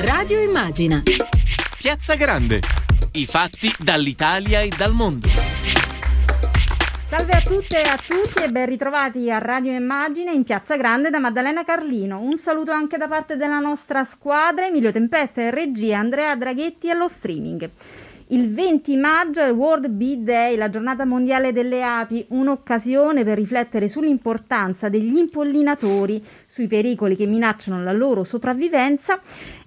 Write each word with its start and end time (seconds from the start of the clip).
Radio 0.00 0.40
Immagina. 0.40 1.02
Piazza 1.78 2.16
Grande. 2.16 2.60
I 3.12 3.26
fatti 3.26 3.72
dall'Italia 3.78 4.60
e 4.60 4.70
dal 4.76 4.92
mondo. 4.92 5.28
Salve 7.08 7.32
a 7.32 7.40
tutte 7.40 7.82
e 7.82 7.88
a 7.88 7.96
tutti 7.96 8.42
e 8.42 8.48
ben 8.48 8.66
ritrovati 8.66 9.30
a 9.30 9.38
Radio 9.38 9.72
Immagine 9.72 10.32
in 10.32 10.44
Piazza 10.44 10.76
Grande 10.76 11.10
da 11.10 11.18
Maddalena 11.18 11.64
Carlino. 11.64 12.20
Un 12.20 12.38
saluto 12.38 12.72
anche 12.72 12.96
da 12.96 13.06
parte 13.06 13.36
della 13.36 13.58
nostra 13.58 14.02
squadra, 14.04 14.66
Emilio 14.66 14.90
Tempesta 14.90 15.42
in 15.42 15.50
regia, 15.50 15.98
Andrea 15.98 16.34
Draghetti 16.36 16.90
allo 16.90 17.08
streaming. 17.08 17.70
Il 18.32 18.54
20 18.54 18.96
maggio 18.96 19.40
è 19.40 19.52
World 19.52 19.88
Bee 19.88 20.22
Day, 20.22 20.56
la 20.56 20.70
giornata 20.70 21.04
mondiale 21.04 21.52
delle 21.52 21.84
api, 21.84 22.24
un'occasione 22.30 23.24
per 23.24 23.36
riflettere 23.36 23.88
sull'importanza 23.88 24.88
degli 24.88 25.18
impollinatori, 25.18 26.24
sui 26.46 26.66
pericoli 26.66 27.14
che 27.14 27.26
minacciano 27.26 27.82
la 27.82 27.92
loro 27.92 28.24
sopravvivenza 28.24 29.20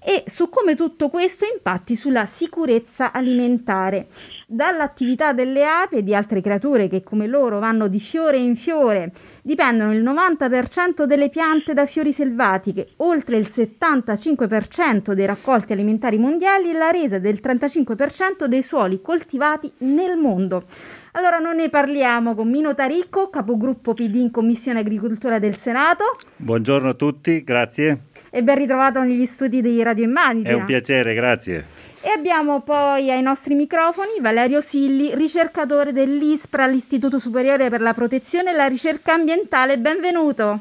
e 0.08 0.24
su 0.28 0.50
come 0.50 0.76
tutto 0.76 1.10
questo 1.10 1.46
impatti 1.52 1.96
sulla 1.96 2.26
sicurezza 2.26 3.12
alimentare. 3.12 4.06
Dall'attività 4.46 5.34
delle 5.34 5.66
api 5.66 5.96
e 5.96 6.04
di 6.04 6.14
altre 6.14 6.42
creature 6.42 6.88
che 6.88 7.02
come 7.02 7.26
loro 7.26 7.58
vanno 7.58 7.88
di 7.88 8.00
fiore 8.00 8.38
in 8.38 8.56
fiore 8.56 9.12
dipendono 9.42 9.94
il 9.94 10.04
90% 10.04 11.06
delle 11.06 11.30
piante 11.30 11.74
da 11.74 11.88
fiori 11.88 12.14
selvatiche, 12.14 12.90
oltre 12.98 13.38
il 13.38 13.50
75% 13.52 15.14
dei 15.14 15.26
raccolti 15.26 15.74
alimentari 15.74 16.20
mondiali 16.20 16.70
e 16.70 16.74
la 16.74 16.92
resa 16.92 17.18
del 17.18 17.40
35% 17.42 18.46
dei 18.46 18.62
suoli 18.62 19.02
coltivati 19.02 19.72
nel 19.80 20.18
mondo. 20.18 20.66
Allora 21.14 21.40
non 21.40 21.56
ne 21.56 21.70
parliamo 21.70 22.36
con 22.36 22.48
Mino 22.48 22.76
Taricco, 22.76 23.30
capogruppo 23.30 23.96
PD 23.96 24.16
in 24.16 24.30
Commissione 24.30 24.80
Agricoltura 24.80 25.40
del 25.40 25.58
Senato. 25.58 26.04
Buongiorno 26.36 26.90
a 26.90 26.94
tutti, 26.94 27.44
grazie. 27.44 28.14
E 28.36 28.44
ben 28.44 28.58
ritrovato 28.58 29.02
negli 29.02 29.26
studi 29.26 29.62
di 29.62 29.82
Radio 29.82 30.04
Immagina. 30.04 30.50
È 30.50 30.54
un 30.54 30.66
piacere, 30.66 31.14
grazie. 31.14 31.68
E 32.02 32.10
abbiamo 32.10 32.64
poi 32.64 33.10
ai 33.10 33.22
nostri 33.22 33.56
microfoni 33.56 34.20
Valerio 34.20 34.60
Silli, 34.60 35.16
ricercatore 35.16 35.94
dell'ISPRA, 35.94 36.68
l'Istituto 36.68 37.18
Superiore 37.18 37.70
per 37.70 37.80
la 37.80 37.94
Protezione 37.94 38.52
e 38.52 38.54
la 38.54 38.66
Ricerca 38.66 39.14
Ambientale. 39.14 39.78
Benvenuto. 39.78 40.60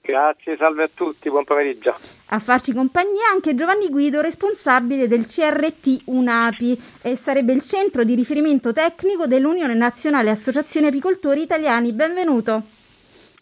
Grazie, 0.00 0.56
salve 0.56 0.84
a 0.84 0.90
tutti, 0.94 1.28
buon 1.28 1.42
pomeriggio. 1.42 1.98
A 2.26 2.38
farci 2.38 2.72
compagnia 2.72 3.26
anche 3.32 3.56
Giovanni 3.56 3.88
Guido, 3.88 4.20
responsabile 4.20 5.08
del 5.08 5.26
CRT 5.26 6.02
UNAPI 6.04 6.80
e 7.02 7.16
sarebbe 7.16 7.52
il 7.52 7.62
centro 7.62 8.04
di 8.04 8.14
riferimento 8.14 8.72
tecnico 8.72 9.26
dell'Unione 9.26 9.74
Nazionale 9.74 10.30
Associazioni 10.30 10.86
Apicoltori 10.86 11.42
Italiani. 11.42 11.92
Benvenuto. 11.92 12.62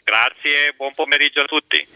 Grazie, 0.03 0.73
buon 0.75 0.93
pomeriggio 0.95 1.43
a 1.43 1.45
tutti. 1.45 1.87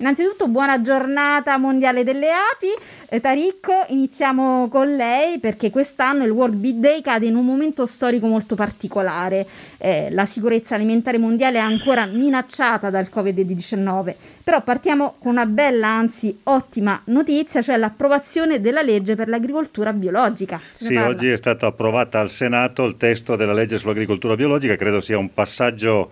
Innanzitutto 0.00 0.46
buona 0.46 0.80
giornata 0.80 1.56
mondiale 1.58 2.04
delle 2.04 2.28
api. 2.30 2.68
Eh, 3.08 3.20
Taricco, 3.20 3.84
iniziamo 3.88 4.68
con 4.68 4.94
lei 4.94 5.40
perché 5.40 5.70
quest'anno 5.70 6.24
il 6.24 6.30
World 6.30 6.54
Bee 6.54 6.78
Day 6.78 7.00
cade 7.00 7.26
in 7.26 7.34
un 7.34 7.44
momento 7.44 7.84
storico 7.84 8.28
molto 8.28 8.54
particolare. 8.54 9.44
Eh, 9.76 10.08
la 10.12 10.24
sicurezza 10.24 10.76
alimentare 10.76 11.18
mondiale 11.18 11.58
è 11.58 11.62
ancora 11.62 12.06
minacciata 12.06 12.90
dal 12.90 13.08
Covid-19. 13.12 14.14
Però 14.44 14.62
partiamo 14.62 15.16
con 15.18 15.32
una 15.32 15.46
bella, 15.46 15.88
anzi 15.88 16.38
ottima 16.44 17.00
notizia, 17.06 17.60
cioè 17.60 17.76
l'approvazione 17.76 18.60
della 18.60 18.82
legge 18.82 19.16
per 19.16 19.26
l'agricoltura 19.26 19.92
biologica. 19.92 20.60
Sì, 20.74 20.94
oggi 20.94 21.28
è 21.28 21.36
stato 21.36 21.66
approvato 21.66 22.18
al 22.18 22.30
Senato 22.30 22.84
il 22.84 22.96
testo 22.96 23.34
della 23.34 23.52
legge 23.52 23.76
sull'agricoltura 23.76 24.36
biologica, 24.36 24.76
credo 24.76 25.00
sia 25.00 25.18
un 25.18 25.34
passaggio 25.34 26.10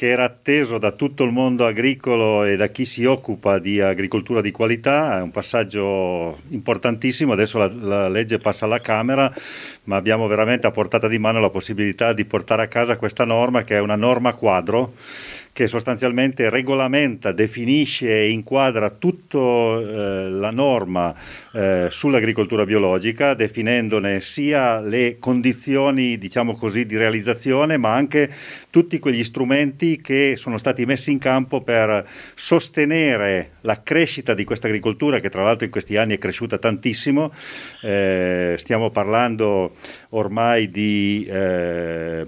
che 0.00 0.08
era 0.08 0.24
atteso 0.24 0.78
da 0.78 0.92
tutto 0.92 1.24
il 1.24 1.30
mondo 1.30 1.66
agricolo 1.66 2.44
e 2.44 2.56
da 2.56 2.68
chi 2.68 2.86
si 2.86 3.04
occupa 3.10 3.58
di 3.58 3.80
agricoltura 3.80 4.40
di 4.40 4.50
qualità, 4.50 5.18
è 5.18 5.22
un 5.22 5.30
passaggio 5.30 6.38
importantissimo, 6.48 7.32
adesso 7.32 7.58
la, 7.58 7.70
la, 7.72 8.08
legge 8.08 8.38
passa 8.38 8.64
alla 8.64 8.80
Camera, 8.80 9.32
ma 9.84 9.96
abbiamo 9.96 10.26
veramente 10.26 10.66
a 10.66 10.70
portata 10.70 11.08
di 11.08 11.18
mano 11.18 11.40
la 11.40 11.50
possibilità 11.50 12.12
di 12.12 12.24
portare 12.24 12.62
a 12.62 12.68
casa 12.68 12.96
questa 12.96 13.24
norma 13.24 13.64
che 13.64 13.76
è 13.76 13.80
una 13.80 13.96
norma 13.96 14.34
quadro 14.34 14.94
che 15.52 15.66
sostanzialmente 15.66 16.48
regolamenta, 16.48 17.32
definisce 17.32 18.08
e 18.08 18.30
inquadra 18.30 18.90
tutta 18.90 19.38
eh, 19.38 20.30
la 20.30 20.50
norma 20.50 21.14
eh, 21.52 21.88
sull'agricoltura 21.90 22.64
biologica, 22.64 23.34
definendone 23.34 24.20
sia 24.20 24.80
le 24.80 25.18
condizioni, 25.18 26.18
diciamo 26.18 26.56
così, 26.56 26.86
di 26.86 26.96
realizzazione, 26.96 27.76
ma 27.76 27.92
anche 27.92 28.30
tutti 28.70 28.98
quegli 28.98 29.24
strumenti 29.24 30.00
che 30.00 30.34
sono 30.36 30.56
stati 30.56 30.86
messi 30.86 31.10
in 31.10 31.18
campo 31.18 31.60
per 31.60 32.06
sostenere 32.34 33.50
la 33.62 33.82
crescita 33.82 34.34
di 34.34 34.44
questa 34.44 34.68
agricoltura, 34.68 35.20
che 35.20 35.30
tra 35.30 35.42
l'altro 35.42 35.64
in 35.64 35.70
questi 35.70 35.96
anni 35.96 36.14
è 36.14 36.18
cresciuta 36.18 36.58
tantissimo. 36.58 37.32
Eh, 37.82 38.54
stiamo 38.56 38.90
parlando 38.90 39.74
ormai 40.10 40.70
di 40.70 41.26
eh, 41.28 42.26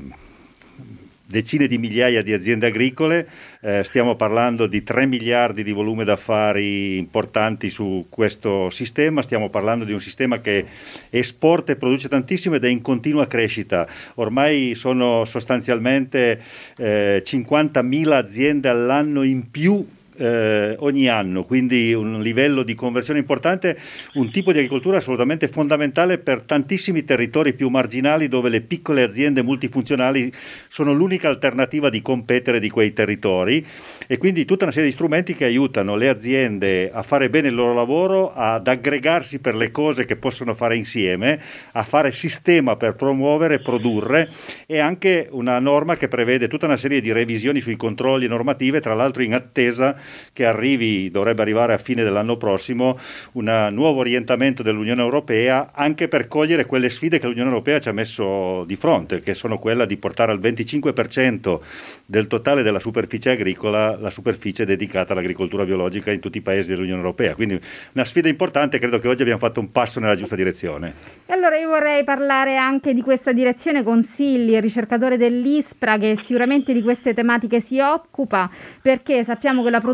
decine 1.32 1.66
di 1.66 1.78
migliaia 1.78 2.22
di 2.22 2.32
aziende 2.32 2.66
agricole, 2.66 3.26
eh, 3.62 3.82
stiamo 3.82 4.15
parlando 4.15 4.66
di 4.66 4.84
3 4.84 5.06
miliardi 5.06 5.65
di 5.65 5.72
volume 5.72 6.04
d'affari 6.04 6.98
importanti 6.98 7.70
su 7.70 8.06
questo 8.09 8.69
sistema, 8.70 9.22
stiamo 9.22 9.48
parlando 9.48 9.84
di 9.84 9.93
un 9.93 10.00
sistema 10.00 10.41
che 10.41 10.65
esporta 11.10 11.72
e 11.72 11.76
produce 11.76 12.09
tantissimo 12.09 12.56
ed 12.56 12.65
è 12.65 12.69
in 12.69 12.82
continua 12.82 13.26
crescita. 13.26 13.88
Ormai 14.16 14.75
sono 14.75 15.25
sostanzialmente 15.25 16.41
eh, 16.76 17.22
50.000 17.25 18.12
aziende 18.12 18.69
all'anno 18.69 19.22
in 19.22 19.50
più 19.50 19.84
eh, 20.17 20.77
ogni 20.78 21.09
anno, 21.09 21.45
quindi 21.45 21.93
un 21.93 22.21
livello 22.21 22.62
di 22.62 22.75
conversione 22.75 23.19
importante, 23.21 23.78
un 24.15 24.31
tipo 24.31 24.53
di 24.53 24.59
agricoltura 24.59 24.99
assolutamente 24.99 25.49
fondamentale 25.49 26.19
per 26.19 26.43
tantissimi 26.43 27.05
territori 27.05 27.53
più 27.55 27.69
marginali 27.69 28.28
dove 28.28 28.49
le 28.49 28.61
piccole 28.61 29.03
aziende 29.03 29.43
multifunzionali 29.43 30.33
sono 30.69 30.93
l'unica 30.93 31.28
alternativa 31.28 31.89
di 31.89 32.03
competere 32.03 32.61
di 32.61 32.71
quei 32.71 32.93
territori. 32.93 33.65
E 34.06 34.19
quindi 34.19 34.45
tutta 34.45 34.65
una 34.65 34.73
serie 34.73 34.89
di 34.89 34.95
strumenti 34.95 35.34
che 35.34 35.45
aiutano 35.45 35.97
le 35.97 36.09
aziende 36.09 36.91
a 36.93 37.03
fare 37.03 37.31
bene 37.31 37.49
il 37.49 37.55
loro 37.55 37.75
lavoro, 37.75 38.33
ad 38.34 38.67
aggregarsi 38.67 39.39
per 39.39 39.55
le 39.55 39.71
cose 39.71 40.05
che 40.05 40.17
possono 40.17 40.55
fare 40.55 40.77
insieme, 40.77 41.41
a 41.73 41.83
fare 41.83 42.12
sistema 42.12 42.77
per 42.77 42.94
promuovere 42.94 43.55
e 43.55 43.61
produrre 43.61 44.31
e 44.67 44.79
anche 44.79 45.29
una 45.31 45.59
norma 45.59 45.97
che 45.97 46.09
prevede 46.09 46.49
tutta 46.49 46.67
una 46.67 46.77
serie 46.77 47.00
di 47.00 47.12
revisioni 47.12 47.61
sui 47.61 47.77
controlli 47.77 48.27
normative, 48.27 48.81
tra 48.81 48.94
l'altro 48.94 49.23
in 49.23 49.34
attesa 49.34 49.97
che 50.33 50.45
arrivi, 50.45 51.11
dovrebbe 51.11 51.43
arrivare 51.43 51.75
a 51.75 51.79
fine 51.79 52.03
dell'anno 52.03 52.37
prossimo, 52.37 52.99
un 53.33 53.69
nuovo 53.73 54.01
orientamento 54.01 54.63
dell'Unione 54.63 55.03
Europea 55.03 55.71
anche 55.73 56.09
per 56.09 56.29
cogliere 56.29 56.67
quelle 56.67 56.91
sfide 56.91 57.19
che 57.19 57.27
l'Unione 57.27 57.49
Europea 57.49 57.81
ci 57.81 57.89
ha 57.89 57.93
messo 57.93 58.65
di 58.65 58.77
fronte, 58.77 59.21
che 59.21 59.35
sono 59.35 59.59
quella 59.59 59.85
di 59.85 59.97
portare 59.97 60.33
al 60.33 60.41
25% 60.41 61.61
del 62.07 62.27
totale 62.27 62.62
della 62.62 62.79
superficie 62.79 63.31
agricola 63.31 63.97
la 63.97 64.11
superficie 64.11 64.65
dedicata 64.65 65.12
all'agricoltura 65.12 65.65
biologica 65.65 66.11
in 66.11 66.21
tutti 66.21 66.39
i 66.39 66.41
paesi 66.41 66.71
dell'Unione 66.71 67.01
Europea. 67.01 67.35
Quindi 67.35 67.61
una 67.93 68.05
sfida 68.05 68.29
importante, 68.29 68.79
credo 68.79 68.99
che 68.99 69.09
oggi 69.09 69.23
abbiamo 69.23 69.41
fatto 69.41 69.61
un 69.61 69.71
passo 69.71 70.01
nella 70.01 70.15
giusta 70.15 70.37
direzione. 70.37 70.95
E 71.27 71.33
allora 71.33 71.57
io 71.59 71.69
vorrei 71.69 72.05
parlare 72.05 72.57
anche 72.57 72.95
di 72.95 73.03
questa 73.03 73.33
direzione 73.33 73.83
con 73.83 74.03
Silli, 74.03 74.61
ricercatore 74.61 75.17
dell'ISPRA, 75.17 75.99
che 75.99 76.17
sicuramente 76.23 76.73
di 76.73 76.83
queste 76.83 77.15
tematiche 77.15 77.61
si 77.61 77.79
occupa, 77.81 78.51
perché 78.81 79.25
sappiamo 79.25 79.62
che 79.62 79.71
la 79.71 79.81
produzione 79.81 79.92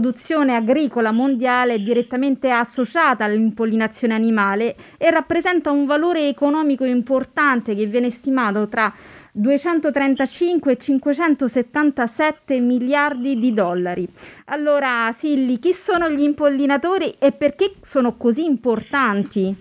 agricola 0.55 1.13
mondiale 1.13 1.75
è 1.75 1.79
direttamente 1.79 2.51
associata 2.51 3.25
all'impollinazione 3.25 4.15
animale 4.15 4.77
e 4.97 5.11
rappresenta 5.11 5.71
un 5.71 5.87
valore 5.87 6.29
economico 6.29 6.85
importante 6.85 7.75
che 7.75 7.87
viene 7.87 8.11
stimato 8.11 8.69
tra 8.69 8.93
235 9.33 10.73
e 10.73 10.77
577 10.77 12.61
miliardi 12.61 13.39
di 13.39 13.53
dollari. 13.53 14.09
Allora, 14.47 15.13
Silli, 15.13 15.59
chi 15.59 15.73
sono 15.73 16.09
gli 16.11 16.23
impollinatori 16.23 17.17
e 17.19 17.33
perché 17.33 17.75
sono 17.81 18.17
così 18.17 18.45
importanti? 18.45 19.55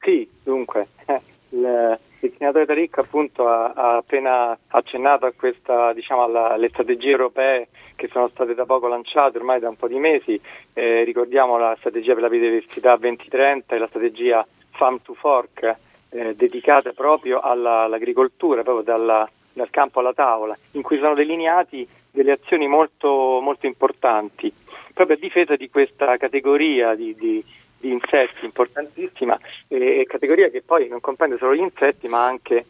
Sì, 0.00 0.28
dunque, 0.42 0.88
eh, 1.06 1.98
il 2.22 2.34
senatore 2.38 2.66
Taricca 2.66 3.00
appunto 3.00 3.48
ha, 3.48 3.72
ha, 3.72 3.96
appena 3.96 4.56
accennato 4.68 5.26
a 5.26 5.32
questa, 5.36 5.92
diciamo, 5.92 6.22
alla, 6.22 6.50
alle 6.50 6.68
strategie 6.68 7.10
europee 7.10 7.68
che 7.96 8.08
sono 8.08 8.28
state 8.28 8.54
da 8.54 8.64
poco 8.64 8.86
lanciate 8.86 9.38
ormai 9.38 9.60
da 9.60 9.68
un 9.68 9.76
po' 9.76 9.88
di 9.88 9.98
mesi. 9.98 10.40
Eh, 10.72 11.04
ricordiamo 11.04 11.58
la 11.58 11.74
strategia 11.78 12.14
per 12.14 12.22
la 12.22 12.28
biodiversità 12.28 12.96
2030 12.96 13.74
e 13.74 13.78
la 13.78 13.88
strategia 13.88 14.46
Farm 14.70 15.00
to 15.02 15.14
Fork 15.14 15.76
eh, 16.10 16.34
dedicate 16.36 16.92
proprio 16.92 17.40
alla, 17.40 17.82
all'agricoltura, 17.82 18.62
proprio 18.62 18.84
dalla, 18.84 19.28
dal 19.52 19.70
campo 19.70 20.00
alla 20.00 20.14
tavola, 20.14 20.56
in 20.72 20.82
cui 20.82 20.98
sono 20.98 21.14
delineati 21.14 21.86
delle 22.10 22.32
azioni 22.32 22.68
molto, 22.68 23.40
molto 23.40 23.66
importanti, 23.66 24.52
proprio 24.92 25.16
a 25.16 25.20
difesa 25.20 25.56
di 25.56 25.70
questa 25.70 26.16
categoria 26.18 26.94
di, 26.94 27.14
di, 27.14 27.44
di 27.82 27.90
insetti 27.90 28.44
importantissima, 28.44 29.36
eh, 29.66 30.04
categoria 30.08 30.48
che 30.48 30.62
poi 30.62 30.86
non 30.88 31.00
comprende 31.00 31.36
solo 31.36 31.54
gli 31.54 31.60
insetti 31.60 32.06
ma 32.06 32.24
anche 32.24 32.64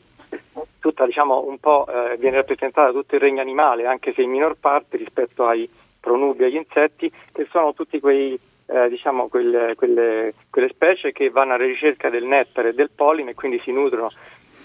tutta, 0.81 1.05
diciamo, 1.05 1.45
un 1.47 1.59
po' 1.59 1.87
eh, 1.87 2.17
viene 2.17 2.37
rappresentata 2.37 2.91
tutto 2.91 3.15
il 3.15 3.21
regno 3.21 3.43
animale, 3.43 3.87
anche 3.87 4.15
se 4.15 4.23
in 4.23 4.31
minor 4.31 4.57
parte 4.59 4.97
rispetto 4.97 5.47
ai 5.47 5.69
pronubi 6.01 6.45
agli 6.45 6.57
insetti, 6.57 7.13
che 7.31 7.47
sono 7.51 7.75
tutti 7.75 8.01
quei 8.01 8.39
eh, 8.67 8.89
diciamo 8.89 9.29
quelle, 9.29 9.75
quelle, 9.77 10.35
quelle, 10.49 10.69
specie 10.69 11.13
che 11.13 11.29
vanno 11.29 11.55
alla 11.55 11.65
ricerca 11.65 12.09
del 12.09 12.25
nettare 12.25 12.71
e 12.71 12.75
del 12.75 12.91
polline 12.95 13.31
e 13.31 13.35
quindi 13.35 13.61
si 13.63 13.71
nutrono 13.71 14.11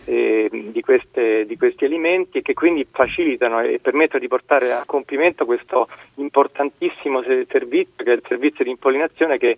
eh, 0.06 0.48
di, 0.50 0.82
queste, 0.82 1.46
di, 1.46 1.58
questi 1.58 1.84
alimenti 1.84 2.38
e 2.38 2.42
che 2.42 2.54
quindi 2.54 2.88
facilitano 2.90 3.60
e 3.60 3.80
permettono 3.80 4.20
di 4.20 4.28
portare 4.28 4.72
a 4.72 4.86
compimento 4.86 5.46
questo 5.46 5.90
importantissimo 6.16 7.22
servizio 7.22 8.04
che 8.04 8.12
è 8.12 8.16
il 8.16 8.24
servizio 8.26 8.64
di 8.64 8.70
impollinazione 8.70 9.38
che 9.38 9.58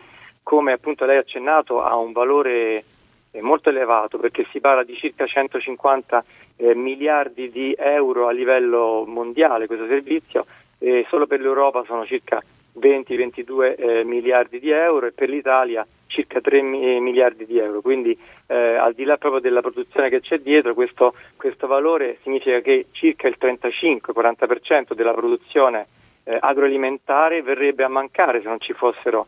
come 0.49 0.71
appunto 0.71 1.05
lei 1.05 1.17
ha 1.17 1.19
accennato 1.19 1.83
ha 1.83 1.95
un 1.95 2.11
valore 2.11 2.83
eh, 3.29 3.39
molto 3.39 3.69
elevato 3.69 4.17
perché 4.17 4.47
si 4.49 4.59
parla 4.59 4.81
di 4.81 4.95
circa 4.95 5.27
150 5.27 6.25
eh, 6.55 6.73
miliardi 6.73 7.51
di 7.51 7.75
euro 7.77 8.27
a 8.27 8.31
livello 8.31 9.05
mondiale 9.05 9.67
questo 9.67 9.85
servizio 9.85 10.47
e 10.79 11.05
solo 11.07 11.27
per 11.27 11.39
l'Europa 11.39 11.83
sono 11.85 12.03
circa 12.03 12.41
20-22 12.79 13.75
eh, 13.77 14.03
miliardi 14.03 14.59
di 14.59 14.71
euro 14.71 15.05
e 15.05 15.11
per 15.11 15.29
l'Italia 15.29 15.85
circa 16.07 16.41
3 16.41 16.57
eh, 16.57 16.61
miliardi 16.99 17.45
di 17.45 17.59
euro. 17.59 17.81
Quindi 17.81 18.17
eh, 18.47 18.55
al 18.55 18.95
di 18.95 19.03
là 19.03 19.17
proprio 19.17 19.41
della 19.41 19.61
produzione 19.61 20.09
che 20.09 20.21
c'è 20.21 20.39
dietro, 20.39 20.73
questo, 20.73 21.13
questo 21.35 21.67
valore 21.67 22.17
significa 22.23 22.59
che 22.61 22.87
circa 22.89 23.27
il 23.27 23.37
35-40% 23.39 24.93
della 24.93 25.13
produzione 25.13 25.85
eh, 26.23 26.35
agroalimentare 26.39 27.43
verrebbe 27.43 27.83
a 27.83 27.87
mancare 27.87 28.41
se 28.41 28.47
non 28.47 28.59
ci 28.59 28.73
fossero 28.73 29.27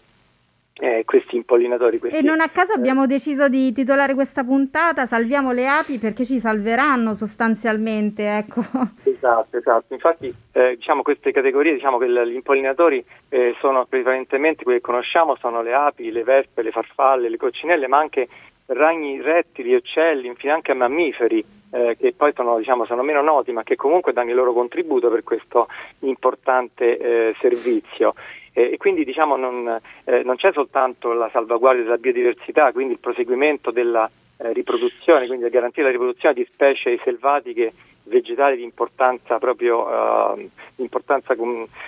eh, 0.73 1.03
questi 1.05 1.35
impollinatori. 1.35 1.99
Questi, 1.99 2.17
e 2.17 2.21
non 2.21 2.41
a 2.41 2.49
caso 2.49 2.73
abbiamo 2.73 3.05
deciso 3.05 3.49
di 3.49 3.71
titolare 3.73 4.13
questa 4.13 4.43
puntata 4.43 5.05
Salviamo 5.05 5.51
le 5.51 5.67
api 5.67 5.97
perché 5.99 6.25
ci 6.25 6.39
salveranno 6.39 7.13
sostanzialmente. 7.13 8.37
Ecco. 8.37 8.61
Esatto, 9.21 9.57
esatto. 9.57 9.93
Infatti 9.93 10.33
eh, 10.53 10.75
diciamo 10.77 11.03
queste 11.03 11.31
categorie, 11.31 11.73
diciamo 11.73 11.99
che 11.99 12.09
gli 12.09 12.33
impollinatori 12.33 13.05
eh, 13.29 13.55
sono 13.59 13.85
prevalentemente 13.85 14.63
quelli 14.63 14.79
che 14.79 14.83
conosciamo, 14.83 15.35
sono 15.35 15.61
le 15.61 15.75
api, 15.75 16.11
le 16.11 16.23
vespe, 16.23 16.63
le 16.63 16.71
farfalle, 16.71 17.29
le 17.29 17.37
coccinelle, 17.37 17.87
ma 17.87 17.99
anche 17.99 18.27
ragni, 18.73 19.21
rettili, 19.21 19.73
uccelli, 19.73 20.27
infine 20.27 20.53
anche 20.53 20.73
mammiferi 20.73 21.43
eh, 21.71 21.95
che 21.97 22.13
poi 22.13 22.33
sono, 22.33 22.57
diciamo, 22.57 22.85
sono, 22.85 23.01
meno 23.01 23.21
noti 23.21 23.51
ma 23.51 23.63
che 23.63 23.75
comunque 23.75 24.13
danno 24.13 24.29
il 24.29 24.35
loro 24.35 24.53
contributo 24.53 25.09
per 25.09 25.23
questo 25.23 25.67
importante 25.99 26.97
eh, 26.97 27.35
servizio. 27.39 28.13
E, 28.53 28.75
quindi 28.77 29.05
diciamo, 29.05 29.37
non, 29.37 29.79
eh, 30.03 30.23
non, 30.23 30.35
c'è 30.35 30.51
soltanto 30.51 31.13
la 31.13 31.29
salvaguardia 31.31 31.83
della 31.83 31.97
biodiversità, 31.97 32.71
quindi 32.73 32.93
il 32.93 32.99
proseguimento 32.99 33.71
della 33.71 34.09
eh, 34.37 34.51
riproduzione, 34.51 35.27
quindi 35.27 35.49
garantire 35.49 35.85
la 35.85 35.91
riproduzione 35.91 36.35
di 36.35 36.45
specie 36.51 36.99
selvatiche 37.03 37.71
vegetali 38.03 38.57
di 38.57 38.63
importanza 38.63 39.37
proprio 39.37 39.87
uh, 39.87 40.49
importanza 40.77 41.33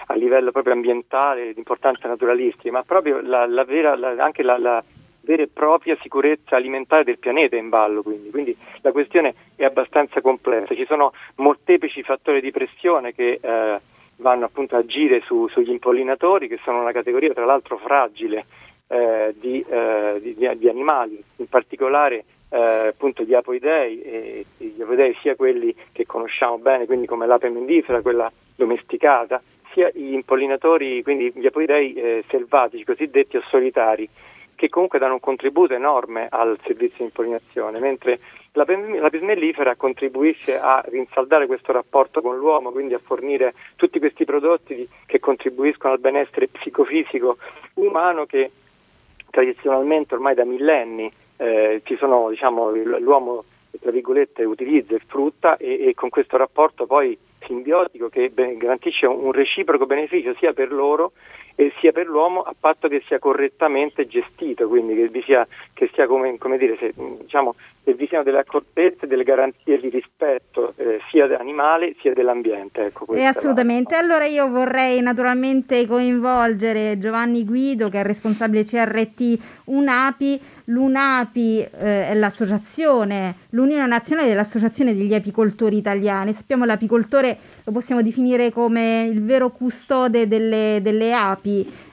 a 0.05 0.13
livello 0.13 0.51
proprio 0.51 0.73
ambientale, 0.73 1.51
di 1.51 1.57
importanza 1.57 2.07
naturalistica, 2.07 2.71
ma 2.71 2.83
proprio 2.83 3.19
la, 3.19 3.45
la 3.47 3.63
vera, 3.65 3.95
la, 3.97 4.13
anche 4.23 4.43
la 4.43 4.81
vera 5.23 5.43
e 5.43 5.47
propria 5.47 5.97
sicurezza 6.01 6.55
alimentare 6.55 7.03
del 7.03 7.17
pianeta 7.17 7.55
in 7.55 7.69
ballo. 7.69 8.01
Quindi. 8.01 8.29
quindi. 8.29 8.55
la 8.81 8.91
questione 8.91 9.33
è 9.55 9.63
abbastanza 9.63 10.21
complessa. 10.21 10.75
Ci 10.75 10.85
sono 10.85 11.13
molteplici 11.35 12.03
fattori 12.03 12.41
di 12.41 12.51
pressione 12.51 13.13
che 13.13 13.39
eh, 13.41 13.79
vanno 14.17 14.45
appunto 14.45 14.75
a 14.75 14.79
agire 14.79 15.21
su, 15.25 15.47
sugli 15.47 15.71
impollinatori, 15.71 16.47
che 16.47 16.59
sono 16.63 16.81
una 16.81 16.91
categoria 16.91 17.33
tra 17.33 17.45
l'altro 17.45 17.77
fragile 17.77 18.45
eh, 18.87 19.33
di, 19.39 19.63
eh, 19.67 20.19
di, 20.21 20.35
di, 20.57 20.69
animali, 20.69 21.21
in 21.37 21.47
particolare 21.47 22.25
eh, 22.49 22.87
appunto 22.87 23.23
di 23.23 23.33
apoidei, 23.33 24.01
e 24.01 24.45
gli 24.57 24.81
apoidei 24.81 25.15
sia 25.21 25.35
quelli 25.35 25.73
che 25.91 26.05
conosciamo 26.05 26.57
bene, 26.57 26.85
quindi 26.85 27.07
come 27.07 27.25
l'ape 27.25 27.49
mellifera, 27.49 28.01
quella 28.01 28.31
domesticata, 28.55 29.41
sia 29.73 29.89
gli 29.93 30.13
impollinatori, 30.13 31.01
quindi 31.01 31.31
gli 31.35 31.45
apoidei 31.45 31.93
eh, 31.93 32.23
selvatici, 32.29 32.83
cosiddetti 32.83 33.37
o 33.37 33.43
solitari, 33.49 34.07
che 34.63 34.69
comunque 34.69 34.97
danno 34.97 35.15
un 35.15 35.19
contributo 35.19 35.73
enorme 35.73 36.27
al 36.29 36.57
servizio 36.63 36.99
di 36.99 37.03
impollinazione, 37.03 37.79
mentre 37.79 38.19
la, 38.53 38.65
la 39.01 39.09
pismellifera 39.09 39.75
contribuisce 39.75 40.57
a 40.57 40.81
rinsaldare 40.87 41.47
questo 41.47 41.73
rapporto 41.73 42.21
con 42.21 42.37
l'uomo, 42.37 42.71
quindi 42.71 42.93
a 42.93 43.01
fornire 43.03 43.53
tutti 43.75 43.99
questi 43.99 44.23
prodotti 44.23 44.87
che 45.05 45.19
contribuiscono 45.19 45.91
al 45.91 45.99
benessere 45.99 46.47
psicofisico 46.47 47.37
umano 47.73 48.25
che 48.25 48.51
tradizionalmente 49.29 50.13
ormai 50.13 50.33
da 50.33 50.45
millenni 50.45 51.11
eh, 51.35 51.81
sono, 51.97 52.29
diciamo, 52.29 52.69
l'uomo 52.99 53.43
tra 53.81 53.91
virgolette 53.91 54.45
utilizza 54.45 54.95
e 54.95 55.01
sfrutta 55.03 55.57
e, 55.57 55.87
e, 55.87 55.93
con 55.93 56.07
questo 56.07 56.37
rapporto 56.37 56.85
poi 56.85 57.17
simbiotico 57.45 58.07
che 58.07 58.31
garantisce 58.33 59.07
un 59.07 59.33
reciproco 59.33 59.85
beneficio 59.85 60.33
sia 60.35 60.53
per 60.53 60.71
loro 60.71 61.11
e 61.55 61.71
sia 61.79 61.91
per 61.91 62.07
l'uomo 62.07 62.41
a 62.41 62.53
patto 62.59 62.87
che 62.87 63.03
sia 63.05 63.19
correttamente 63.19 64.07
gestito, 64.07 64.67
quindi 64.67 64.95
che, 64.95 65.07
vi 65.07 65.21
sia, 65.23 65.47
che 65.73 65.89
sia 65.93 66.07
come, 66.07 66.37
come 66.37 66.57
dire, 66.57 66.77
se, 66.77 66.93
diciamo, 66.95 67.55
che 67.83 67.93
vi 67.93 68.07
siano 68.07 68.23
delle 68.23 68.39
accortezze, 68.39 69.07
delle 69.07 69.23
garanzie 69.23 69.79
di 69.79 69.89
rispetto 69.89 70.73
eh, 70.77 70.99
sia 71.09 71.27
dell'animale 71.27 71.95
sia 71.99 72.13
dell'ambiente. 72.13 72.85
Ecco, 72.85 73.13
e 73.13 73.23
assolutamente, 73.23 73.93
la... 73.93 74.01
allora 74.01 74.25
io 74.25 74.47
vorrei 74.47 75.01
naturalmente 75.01 75.85
coinvolgere 75.85 76.97
Giovanni 76.97 77.43
Guido 77.43 77.89
che 77.89 77.99
è 77.99 78.03
responsabile 78.03 78.63
CRT 78.63 79.37
UNAPI, 79.65 80.41
l'UNAPI 80.65 81.59
eh, 81.59 82.07
è 82.07 82.13
l'associazione, 82.13 83.35
l'Unione 83.49 83.85
Nazionale 83.85 84.29
dell'Associazione 84.29 84.95
degli 84.95 85.13
Apicoltori 85.13 85.77
Italiani, 85.77 86.33
sappiamo 86.33 86.63
l'apicoltore 86.63 87.37
lo 87.65 87.71
possiamo 87.73 88.01
definire 88.01 88.51
come 88.51 89.07
il 89.11 89.23
vero 89.23 89.49
custode 89.49 90.27
delle, 90.27 90.79
delle 90.81 91.13
api, 91.13 91.42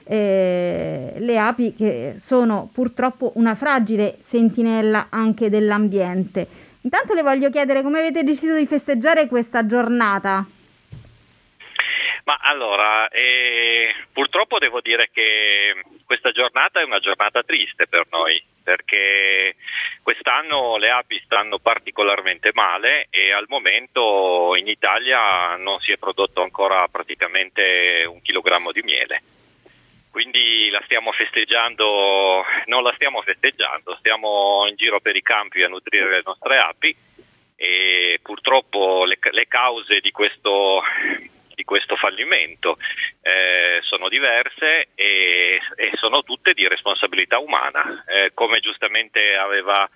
eh, 0.03 1.13
le 1.17 1.37
api 1.37 1.73
che 1.75 2.15
sono 2.17 2.69
purtroppo 2.73 3.33
una 3.35 3.55
fragile 3.55 4.17
sentinella 4.19 5.07
anche 5.09 5.49
dell'ambiente. 5.49 6.47
Intanto 6.81 7.13
le 7.13 7.21
voglio 7.21 7.49
chiedere 7.49 7.81
come 7.81 7.99
avete 7.99 8.23
deciso 8.23 8.55
di 8.55 8.65
festeggiare 8.65 9.27
questa 9.27 9.65
giornata. 9.65 10.45
Ma 12.23 12.37
allora, 12.41 13.07
eh, 13.09 13.93
purtroppo 14.11 14.59
devo 14.59 14.79
dire 14.79 15.09
che 15.11 15.75
questa 16.05 16.31
giornata 16.31 16.79
è 16.79 16.83
una 16.83 16.99
giornata 16.99 17.41
triste 17.43 17.87
per 17.87 18.05
noi, 18.11 18.41
perché 18.63 19.55
quest'anno 20.03 20.77
le 20.77 20.89
api 20.91 21.19
stanno 21.23 21.57
particolarmente 21.59 22.51
male 22.53 23.07
e 23.09 23.31
al 23.31 23.45
momento 23.47 24.55
in 24.55 24.67
Italia 24.67 25.55
non 25.55 25.79
si 25.79 25.91
è 25.91 25.97
prodotto 25.97 26.41
ancora 26.41 26.87
praticamente 26.87 28.05
un 28.07 28.21
chilogrammo 28.21 28.71
di 28.71 28.81
miele. 28.81 29.21
Quindi 30.11 30.69
la 30.69 30.81
stiamo 30.83 31.13
festeggiando, 31.13 32.43
non 32.65 32.83
la 32.83 32.91
stiamo 32.95 33.21
festeggiando, 33.21 33.95
stiamo 33.99 34.65
in 34.67 34.75
giro 34.75 34.99
per 34.99 35.15
i 35.15 35.21
campi 35.21 35.63
a 35.63 35.69
nutrire 35.69 36.09
le 36.09 36.21
nostre 36.25 36.57
api 36.57 36.95
e 37.55 38.19
purtroppo 38.21 39.05
le, 39.05 39.17
le 39.31 39.47
cause 39.47 39.99
di 40.01 40.11
questo 40.11 40.83
di 41.53 41.63
questo 41.63 41.95
fallimento 41.95 42.77
eh, 43.21 43.79
sono 43.83 44.09
diverse 44.09 44.87
e, 44.95 45.59
e, 45.75 45.91
sono 45.95 46.23
tutte 46.23 46.53
di 46.53 46.67
responsabilità 46.67 47.37
umana. 47.37 48.03
Eh, 48.07 48.31
come 48.33 48.59
giustamente 48.59 49.35
aveva 49.35 49.87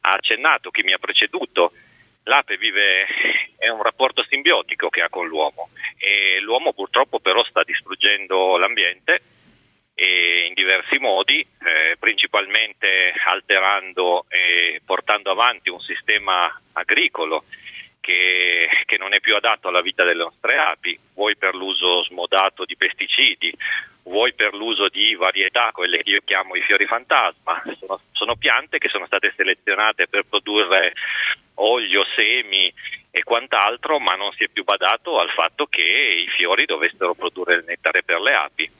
accennato 0.00 0.70
chi 0.70 0.82
mi 0.82 0.92
ha 0.92 0.98
preceduto, 0.98 1.72
l'ape 2.24 2.56
vive, 2.56 3.06
è 3.56 3.68
un 3.68 3.82
rapporto 3.82 4.24
simbiotico 4.24 4.88
che 4.88 5.00
ha 5.00 5.08
con 5.08 5.28
l'uomo 5.28 5.70
e 5.96 6.40
l'uomo 6.40 6.72
purtroppo 6.72 7.20
però 7.20 7.44
sta 7.44 7.62
distruggendo 7.62 8.56
l'ambiente 8.56 9.22
in 9.94 10.54
diversi 10.54 10.98
modi, 10.98 11.40
eh, 11.40 11.96
principalmente 11.98 13.12
alterando 13.26 14.24
e 14.28 14.80
portando 14.84 15.30
avanti 15.30 15.70
un 15.70 15.80
sistema 15.80 16.60
agricolo 16.72 17.44
che, 18.00 18.68
che, 18.84 18.98
non 18.98 19.14
è 19.14 19.20
più 19.20 19.36
adatto 19.36 19.68
alla 19.68 19.80
vita 19.80 20.02
delle 20.02 20.24
nostre 20.24 20.58
api, 20.58 20.98
vuoi 21.14 21.36
per 21.36 21.54
l'uso 21.54 22.02
smodato 22.04 22.64
di 22.64 22.76
pesticidi, 22.76 23.54
vuoi 24.04 24.34
per 24.34 24.54
l'uso 24.54 24.88
di 24.88 25.14
varietà, 25.14 25.70
quelle 25.72 26.02
che 26.02 26.10
io 26.10 26.20
chiamo 26.24 26.56
i 26.56 26.62
fiori 26.62 26.86
fantasma, 26.86 27.62
sono, 27.78 28.00
sono 28.10 28.34
piante 28.34 28.78
che 28.78 28.88
sono 28.88 29.06
state 29.06 29.32
selezionate 29.36 30.08
per 30.08 30.24
produrre 30.28 30.92
olio, 31.54 32.04
semi 32.16 32.72
e 33.10 33.22
quant'altro, 33.22 34.00
ma 34.00 34.14
non 34.14 34.32
si 34.32 34.44
è 34.44 34.48
più 34.48 34.64
badato 34.64 35.18
al 35.18 35.30
fatto 35.30 35.66
che 35.66 35.80
i 36.26 36.28
fiori 36.36 36.64
dovessero 36.64 37.14
produrre 37.14 37.54
il 37.56 37.64
nettare 37.66 38.02
per 38.02 38.20
le 38.20 38.34
api. 38.34 38.70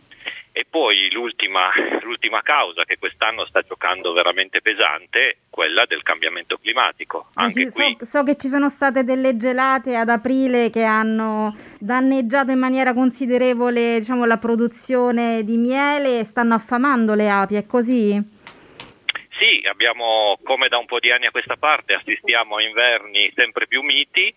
E 0.55 0.67
poi 0.69 1.11
l'ultima, 1.11 1.71
l'ultima, 2.03 2.43
causa 2.43 2.85
che 2.85 2.99
quest'anno 2.99 3.47
sta 3.47 3.63
giocando 3.63 4.13
veramente 4.13 4.61
pesante, 4.61 5.39
quella 5.49 5.87
del 5.87 6.03
cambiamento 6.03 6.59
climatico. 6.59 7.31
Anche 7.35 7.71
so, 7.71 7.75
qui... 7.75 7.97
so, 8.03 8.23
che 8.23 8.37
ci 8.37 8.49
sono 8.49 8.69
state 8.69 9.03
delle 9.03 9.39
gelate 9.39 9.97
ad 9.97 10.11
aprile 10.11 10.69
che 10.69 10.83
hanno 10.83 11.57
danneggiato 11.79 12.51
in 12.51 12.59
maniera 12.59 12.93
considerevole 12.93 14.01
diciamo, 14.01 14.27
la 14.27 14.37
produzione 14.37 15.43
di 15.43 15.57
miele 15.57 16.19
e 16.19 16.25
stanno 16.25 16.53
affamando 16.53 17.15
le 17.15 17.31
api, 17.31 17.55
è 17.55 17.65
così? 17.65 18.41
Sì, 19.37 19.67
abbiamo 19.67 20.39
come 20.45 20.69
da 20.69 20.77
un 20.77 20.85
po' 20.85 21.01
di 21.01 21.11
anni 21.11 21.27
a 21.27 21.31
questa 21.31 21.57
parte 21.57 21.95
assistiamo 21.95 22.57
a 22.57 22.63
inverni 22.63 23.33
sempre 23.35 23.67
più 23.67 23.81
miti 23.81 24.33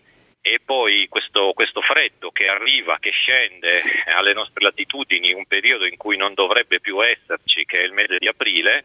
e 0.48 0.60
poi 0.64 1.08
questo, 1.08 1.50
questo, 1.54 1.80
freddo 1.80 2.30
che 2.30 2.46
arriva, 2.46 2.98
che 3.00 3.10
scende 3.10 3.82
alle 4.16 4.32
nostre 4.32 4.62
latitudini, 4.62 5.32
un 5.32 5.44
periodo 5.44 5.86
in 5.86 5.96
cui 5.96 6.16
non 6.16 6.34
dovrebbe 6.34 6.78
più 6.78 7.04
esserci, 7.04 7.64
che 7.64 7.80
è 7.80 7.82
il 7.82 7.90
mese 7.90 8.18
di 8.18 8.28
aprile, 8.28 8.84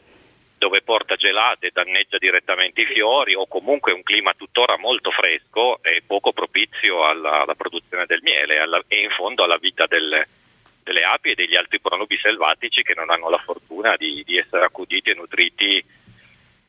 dove 0.57 0.81
porta 0.81 1.15
gelate 1.15 1.69
danneggia 1.71 2.17
direttamente 2.17 2.81
i 2.81 2.87
fiori 2.87 3.35
o 3.35 3.45
comunque 3.45 3.91
un 3.91 4.01
clima 4.01 4.33
tuttora 4.33 4.75
molto 4.79 5.11
fresco 5.11 5.83
e 5.83 6.01
poco 6.03 6.33
propizio 6.33 7.05
alla, 7.05 7.41
alla 7.43 7.53
produzione 7.53 8.07
del 8.07 8.21
miele 8.23 8.57
alla, 8.57 8.83
e 8.87 8.99
in 8.99 9.11
fondo 9.11 9.43
alla 9.43 9.57
vita 9.57 9.85
del, 9.85 10.25
delle 10.81 11.03
api 11.03 11.29
e 11.29 11.35
degli 11.35 11.55
altri 11.55 11.79
pronubi 11.79 12.17
selvatici 12.17 12.81
che 12.81 12.95
non 12.95 13.11
hanno 13.11 13.29
la 13.29 13.37
fortuna 13.37 13.95
di, 13.97 14.23
di 14.25 14.35
essere 14.37 14.65
accuditi 14.65 15.11
e 15.11 15.13
nutriti 15.13 15.85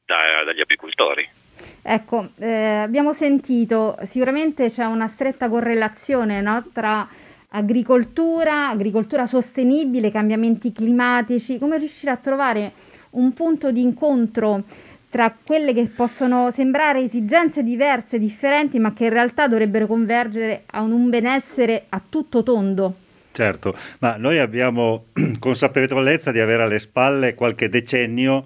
da, 0.04 0.44
dagli 0.44 0.60
apicoltori. 0.60 1.40
Ecco, 1.82 2.28
eh, 2.38 2.78
abbiamo 2.82 3.12
sentito, 3.12 3.96
sicuramente 4.04 4.68
c'è 4.68 4.84
una 4.84 5.08
stretta 5.08 5.48
correlazione 5.48 6.40
no, 6.40 6.64
tra 6.72 7.08
agricoltura, 7.48 8.68
agricoltura 8.68 9.26
sostenibile, 9.26 10.10
cambiamenti 10.10 10.72
climatici, 10.72 11.58
come 11.58 11.78
riuscire 11.78 12.12
a 12.12 12.16
trovare 12.16 12.72
un 13.10 13.32
punto 13.32 13.72
di 13.72 13.82
incontro 13.82 14.62
tra 15.10 15.34
quelle 15.44 15.74
che 15.74 15.90
possono 15.94 16.50
sembrare 16.50 17.02
esigenze 17.02 17.62
diverse, 17.62 18.18
differenti, 18.18 18.78
ma 18.78 18.94
che 18.94 19.04
in 19.04 19.10
realtà 19.10 19.46
dovrebbero 19.46 19.86
convergere 19.86 20.62
a 20.66 20.80
un 20.80 21.10
benessere 21.10 21.84
a 21.90 22.00
tutto 22.08 22.42
tondo. 22.42 22.94
Certo, 23.32 23.74
ma 24.00 24.16
noi 24.18 24.38
abbiamo 24.38 25.06
consapevolezza 25.38 26.32
di 26.32 26.38
avere 26.38 26.64
alle 26.64 26.78
spalle 26.78 27.34
qualche 27.34 27.70
decennio 27.70 28.44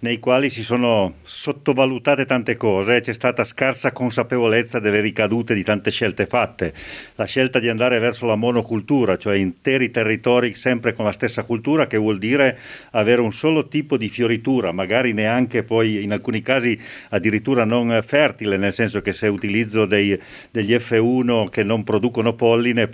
nei 0.00 0.20
quali 0.20 0.48
si 0.48 0.62
sono 0.62 1.14
sottovalutate 1.22 2.24
tante 2.24 2.56
cose, 2.56 3.00
c'è 3.00 3.12
stata 3.12 3.42
scarsa 3.42 3.90
consapevolezza 3.90 4.78
delle 4.78 5.00
ricadute 5.00 5.54
di 5.54 5.64
tante 5.64 5.90
scelte 5.90 6.26
fatte. 6.26 6.72
La 7.16 7.24
scelta 7.24 7.58
di 7.58 7.68
andare 7.68 7.98
verso 7.98 8.26
la 8.26 8.36
monocultura, 8.36 9.16
cioè 9.16 9.34
interi 9.34 9.90
territori 9.90 10.54
sempre 10.54 10.92
con 10.92 11.04
la 11.04 11.10
stessa 11.10 11.42
cultura, 11.42 11.88
che 11.88 11.96
vuol 11.96 12.18
dire 12.18 12.58
avere 12.92 13.20
un 13.20 13.32
solo 13.32 13.66
tipo 13.66 13.96
di 13.96 14.08
fioritura, 14.08 14.70
magari 14.70 15.12
neanche 15.12 15.64
poi 15.64 16.04
in 16.04 16.12
alcuni 16.12 16.42
casi 16.42 16.78
addirittura 17.08 17.64
non 17.64 17.98
fertile, 18.04 18.56
nel 18.56 18.72
senso 18.72 19.02
che 19.02 19.10
se 19.10 19.26
utilizzo 19.26 19.84
dei, 19.84 20.16
degli 20.52 20.74
F1 20.74 21.48
che 21.48 21.64
non 21.64 21.82
producono 21.82 22.34
polline, 22.34 22.88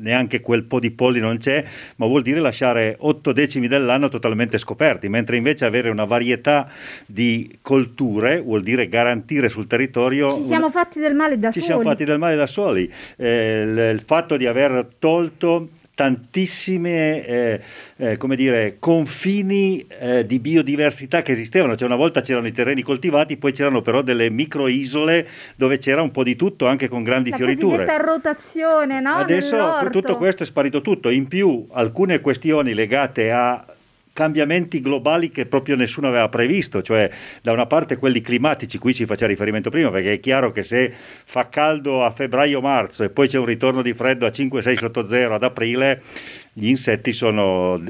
neanche 0.00 0.40
quel 0.40 0.70
po' 0.72 0.80
di 0.80 0.90
polli 0.90 1.20
non 1.20 1.36
c'è, 1.36 1.62
ma 1.96 2.06
vuol 2.06 2.22
dire 2.22 2.40
lasciare 2.40 2.96
otto 3.00 3.32
decimi 3.32 3.68
dell'anno 3.68 4.08
totalmente 4.08 4.56
scoperti, 4.56 5.10
mentre 5.10 5.36
invece 5.36 5.66
avere 5.66 5.90
una 5.90 6.06
varietà 6.06 6.70
di 7.04 7.58
colture 7.60 8.40
vuol 8.40 8.62
dire 8.62 8.88
garantire 8.88 9.50
sul 9.50 9.66
territorio... 9.66 10.30
Ci 10.30 10.46
siamo 10.46 10.66
una... 10.66 10.70
fatti 10.70 10.98
del 10.98 11.14
male 11.14 11.36
da 11.36 11.50
Ci 11.50 11.60
soli. 11.60 11.60
Ci 11.60 11.66
siamo 11.66 11.82
fatti 11.82 12.04
del 12.04 12.18
male 12.18 12.36
da 12.36 12.46
soli. 12.46 12.90
Eh, 13.16 13.62
il, 13.66 13.90
il 13.92 14.00
fatto 14.00 14.38
di 14.38 14.46
aver 14.46 14.86
tolto 14.98 15.68
tantissime 15.94 17.26
eh, 17.26 17.60
eh, 17.96 18.16
come 18.16 18.36
dire, 18.36 18.76
confini 18.78 19.86
eh, 19.88 20.26
di 20.26 20.38
biodiversità 20.38 21.22
che 21.22 21.32
esistevano. 21.32 21.76
Cioè 21.76 21.86
una 21.86 21.96
volta 21.96 22.20
c'erano 22.20 22.46
i 22.46 22.52
terreni 22.52 22.82
coltivati, 22.82 23.36
poi 23.36 23.52
c'erano 23.52 23.82
però 23.82 24.02
delle 24.02 24.30
microisole 24.30 25.26
dove 25.56 25.78
c'era 25.78 26.02
un 26.02 26.10
po' 26.10 26.22
di 26.22 26.36
tutto, 26.36 26.66
anche 26.66 26.88
con 26.88 27.02
grandi 27.02 27.30
La 27.30 27.36
fioriture. 27.36 27.84
La 27.84 27.98
rotazione, 27.98 29.00
no? 29.00 29.14
Adesso 29.14 29.56
Nell'orto. 29.56 29.90
tutto 29.90 30.16
questo 30.16 30.42
è 30.42 30.46
sparito 30.46 30.80
tutto. 30.80 31.10
In 31.10 31.28
più 31.28 31.66
alcune 31.72 32.20
questioni 32.20 32.74
legate 32.74 33.30
a 33.30 33.64
cambiamenti 34.12 34.80
globali 34.80 35.30
che 35.30 35.46
proprio 35.46 35.76
nessuno 35.76 36.08
aveva 36.08 36.28
previsto, 36.28 36.82
cioè 36.82 37.10
da 37.42 37.52
una 37.52 37.66
parte 37.66 37.96
quelli 37.96 38.20
climatici, 38.20 38.78
qui 38.78 38.92
si 38.92 39.06
faceva 39.06 39.30
riferimento 39.30 39.70
prima, 39.70 39.90
perché 39.90 40.14
è 40.14 40.20
chiaro 40.20 40.52
che 40.52 40.62
se 40.62 40.92
fa 41.24 41.48
caldo 41.48 42.04
a 42.04 42.10
febbraio-marzo 42.10 43.04
e 43.04 43.10
poi 43.10 43.28
c'è 43.28 43.38
un 43.38 43.46
ritorno 43.46 43.82
di 43.82 43.94
freddo 43.94 44.26
a 44.26 44.30
5-6 44.30 44.76
sotto 44.76 45.06
zero 45.06 45.34
ad 45.34 45.42
aprile, 45.42 46.02
gli 46.52 46.68
insetti 46.68 47.12
sono 47.12 47.82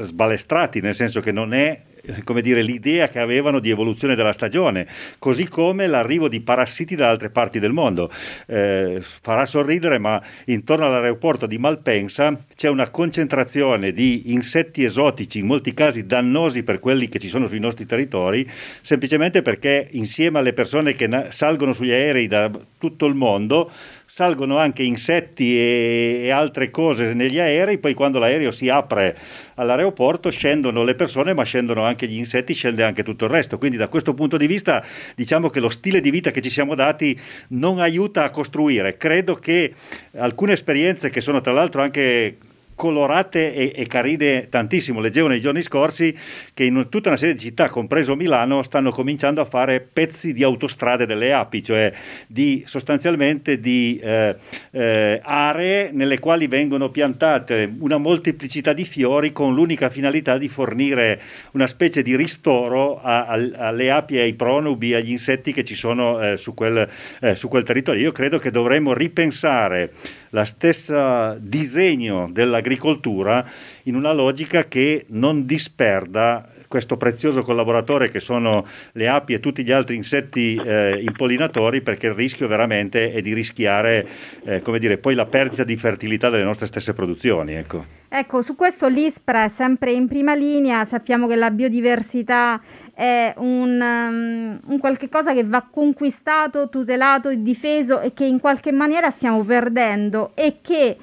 sbalestrati, 0.00 0.80
nel 0.80 0.94
senso 0.94 1.20
che 1.20 1.32
non 1.32 1.54
è 1.54 1.80
come 2.24 2.40
dire, 2.40 2.62
l'idea 2.62 3.08
che 3.08 3.18
avevano 3.18 3.60
di 3.60 3.70
evoluzione 3.70 4.14
della 4.14 4.32
stagione, 4.32 4.86
così 5.18 5.46
come 5.46 5.86
l'arrivo 5.86 6.28
di 6.28 6.40
parassiti 6.40 6.96
da 6.96 7.08
altre 7.08 7.30
parti 7.30 7.58
del 7.58 7.72
mondo. 7.72 8.10
Eh, 8.46 8.98
farà 9.00 9.46
sorridere, 9.46 9.98
ma 9.98 10.20
intorno 10.46 10.86
all'aeroporto 10.86 11.46
di 11.46 11.58
Malpensa 11.58 12.36
c'è 12.54 12.68
una 12.68 12.90
concentrazione 12.90 13.92
di 13.92 14.32
insetti 14.32 14.84
esotici, 14.84 15.38
in 15.38 15.46
molti 15.46 15.74
casi 15.74 16.06
dannosi 16.06 16.62
per 16.62 16.80
quelli 16.80 17.08
che 17.08 17.18
ci 17.18 17.28
sono 17.28 17.46
sui 17.46 17.60
nostri 17.60 17.86
territori, 17.86 18.48
semplicemente 18.80 19.42
perché 19.42 19.88
insieme 19.92 20.38
alle 20.38 20.52
persone 20.52 20.94
che 20.94 21.08
salgono 21.28 21.72
sugli 21.72 21.92
aerei 21.92 22.26
da 22.26 22.50
tutto 22.78 23.06
il 23.06 23.14
mondo, 23.14 23.70
salgono 24.14 24.58
anche 24.58 24.82
insetti 24.82 25.56
e, 25.56 26.20
e, 26.24 26.30
altre 26.30 26.70
cose 26.70 27.14
negli 27.14 27.38
aerei, 27.38 27.78
poi 27.78 27.94
quando 27.94 28.18
l'aereo 28.18 28.50
si 28.50 28.68
apre 28.68 29.16
all'aeroporto 29.54 30.28
scendono 30.28 30.84
le 30.84 30.94
persone, 30.94 31.32
ma 31.32 31.44
scendono 31.44 31.82
anche 31.82 32.06
gli 32.06 32.18
insetti, 32.18 32.52
scende 32.52 32.82
anche 32.82 33.02
tutto 33.02 33.24
il 33.24 33.30
resto. 33.30 33.56
Quindi 33.56 33.78
da 33.78 33.88
questo 33.88 34.12
punto 34.12 34.36
di 34.36 34.46
vista 34.46 34.84
diciamo 35.16 35.48
che 35.48 35.60
lo 35.60 35.70
stile 35.70 36.02
di 36.02 36.10
vita 36.10 36.30
che 36.30 36.42
ci 36.42 36.50
siamo 36.50 36.74
dati 36.74 37.18
non 37.48 37.78
aiuta 37.78 38.24
a 38.24 38.30
costruire. 38.30 38.98
Credo 38.98 39.36
che 39.36 39.72
alcune 40.16 40.52
esperienze 40.52 41.08
che 41.08 41.22
sono 41.22 41.40
tra 41.40 41.54
l'altro 41.54 41.80
anche 41.80 42.36
colorate 42.74 43.54
e, 43.54 43.72
e, 43.74 43.86
carine 43.86 44.48
tantissimo. 44.48 45.00
Leggevo 45.00 45.28
nei 45.28 45.40
giorni 45.40 45.62
scorsi 45.62 46.16
che 46.54 46.64
in 46.64 46.86
tutta 46.88 47.08
una 47.08 47.18
serie 47.18 47.34
di 47.34 47.40
città, 47.40 47.68
compreso 47.68 48.16
Milano, 48.16 48.62
stanno 48.62 48.90
cominciando 48.90 49.40
a 49.40 49.44
fare 49.44 49.80
pezzi 49.80 50.32
di 50.32 50.42
autostrade 50.42 51.06
delle 51.06 51.32
api, 51.32 51.62
cioè 51.62 51.92
di, 52.26 52.62
sostanzialmente 52.66 53.60
di 53.60 53.98
eh, 54.02 54.36
eh, 54.70 55.20
aree 55.22 55.90
nelle 55.92 56.18
quali 56.18 56.46
vengono 56.46 56.90
piantate 56.90 57.72
una 57.78 57.98
molteplicità 57.98 58.72
di 58.72 58.84
fiori 58.84 59.32
con 59.32 59.54
l'unica 59.54 59.90
finalità 59.90 60.38
di 60.38 60.48
fornire 60.48 61.20
una 61.52 61.66
specie 61.66 62.02
di 62.02 62.16
ristoro 62.16 63.00
a, 63.00 63.26
a, 63.26 63.50
alle 63.68 63.90
api, 63.90 64.18
ai 64.18 64.34
pronubi, 64.34 64.94
agli 64.94 65.10
insetti 65.10 65.52
che 65.52 65.64
ci 65.64 65.74
sono 65.74 66.20
eh, 66.20 66.36
su, 66.36 66.54
quel, 66.54 66.88
eh, 67.20 67.34
su 67.34 67.48
quel 67.48 67.64
territorio. 67.64 68.02
Io 68.02 68.12
credo 68.12 68.38
che 68.38 68.50
dovremmo 68.50 68.92
ripensare 68.92 69.92
la 70.30 70.44
stessa 70.44 71.36
disegno 71.38 72.28
dell'agricoltura 72.62 73.44
in 73.84 73.96
una 73.96 74.12
logica 74.12 74.64
che 74.64 75.04
non 75.08 75.44
disperda 75.44 76.48
questo 76.72 76.96
prezioso 76.96 77.42
collaboratore 77.42 78.10
che 78.10 78.18
sono 78.18 78.66
le 78.92 79.06
api 79.06 79.34
e 79.34 79.40
tutti 79.40 79.62
gli 79.62 79.72
altri 79.72 79.94
insetti 79.94 80.54
eh, 80.54 81.02
impollinatori 81.06 81.82
perché 81.82 82.06
il 82.06 82.14
rischio 82.14 82.48
veramente 82.48 83.12
è 83.12 83.20
di 83.20 83.34
rischiare 83.34 84.08
eh, 84.44 84.62
come 84.62 84.78
dire, 84.78 84.96
poi 84.96 85.14
la 85.14 85.26
perdita 85.26 85.64
di 85.64 85.76
fertilità 85.76 86.30
delle 86.30 86.44
nostre 86.44 86.66
stesse 86.66 86.94
produzioni. 86.94 87.52
Ecco. 87.52 87.84
ecco, 88.08 88.40
su 88.40 88.56
questo 88.56 88.88
l'ISPRA 88.88 89.44
è 89.44 89.48
sempre 89.50 89.92
in 89.92 90.08
prima 90.08 90.34
linea, 90.34 90.86
sappiamo 90.86 91.26
che 91.26 91.36
la 91.36 91.50
biodiversità 91.50 92.58
è 92.94 93.34
un, 93.36 93.78
um, 93.78 94.60
un 94.64 94.78
qualche 94.78 95.10
cosa 95.10 95.34
che 95.34 95.44
va 95.44 95.66
conquistato, 95.70 96.70
tutelato 96.70 97.28
e 97.28 97.42
difeso 97.42 98.00
e 98.00 98.14
che 98.14 98.24
in 98.24 98.40
qualche 98.40 98.72
maniera 98.72 99.10
stiamo 99.10 99.44
perdendo 99.44 100.30
e 100.34 100.56
che 100.62 100.96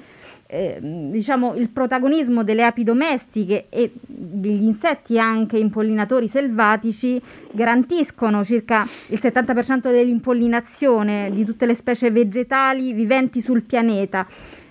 eh, 0.52 0.78
diciamo, 0.80 1.54
il 1.54 1.68
protagonismo 1.68 2.42
delle 2.42 2.64
api 2.64 2.82
domestiche 2.82 3.66
e 3.68 3.92
degli 3.94 4.64
insetti 4.64 5.16
anche 5.16 5.56
impollinatori 5.56 6.26
selvatici 6.26 7.22
garantiscono 7.52 8.42
circa 8.42 8.84
il 9.08 9.20
70% 9.22 9.92
dell'impollinazione 9.92 11.30
di 11.32 11.44
tutte 11.44 11.66
le 11.66 11.74
specie 11.74 12.10
vegetali 12.10 12.92
viventi 12.92 13.40
sul 13.40 13.62
pianeta. 13.62 14.26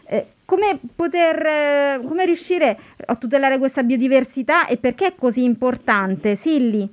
Eh, 0.06 0.26
come, 0.44 0.80
poter, 0.94 1.46
eh, 1.46 2.00
come 2.06 2.26
riuscire 2.26 2.78
a 3.06 3.16
tutelare 3.16 3.58
questa 3.58 3.82
biodiversità 3.82 4.68
e 4.68 4.76
perché 4.76 5.08
è 5.08 5.16
così 5.16 5.46
importante? 5.46 6.36
Silli? 6.36 6.88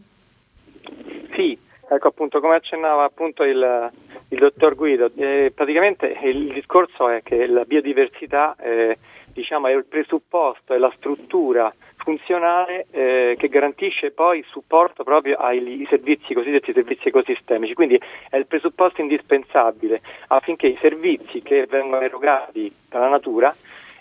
Sì, 1.34 1.58
ecco 1.88 2.06
appunto 2.06 2.38
come 2.38 2.54
accennava 2.54 3.02
appunto 3.02 3.42
il, 3.42 3.90
il 4.28 4.38
dottor 4.38 4.74
Guido, 4.74 5.10
eh, 5.16 5.52
praticamente 5.54 6.06
il 6.22 6.52
discorso 6.52 7.08
è 7.08 7.22
che 7.22 7.46
la 7.46 7.64
biodiversità 7.64 8.56
eh, 8.58 8.98
diciamo, 9.32 9.68
è 9.68 9.74
il 9.74 9.84
presupposto, 9.84 10.74
è 10.74 10.78
la 10.78 10.92
struttura 10.96 11.72
funzionale 11.96 12.86
eh, 12.90 13.34
che 13.38 13.48
garantisce 13.48 14.12
poi 14.12 14.44
supporto 14.48 15.02
proprio 15.02 15.36
ai 15.36 15.84
servizi 15.88 16.34
cosiddetti 16.34 16.72
servizi 16.72 17.08
ecosistemici, 17.08 17.74
quindi 17.74 18.00
è 18.30 18.36
il 18.36 18.46
presupposto 18.46 19.00
indispensabile 19.00 20.00
affinché 20.28 20.68
i 20.68 20.78
servizi 20.80 21.42
che 21.42 21.66
vengono 21.68 22.02
erogati 22.02 22.72
dalla 22.88 23.08
natura 23.08 23.54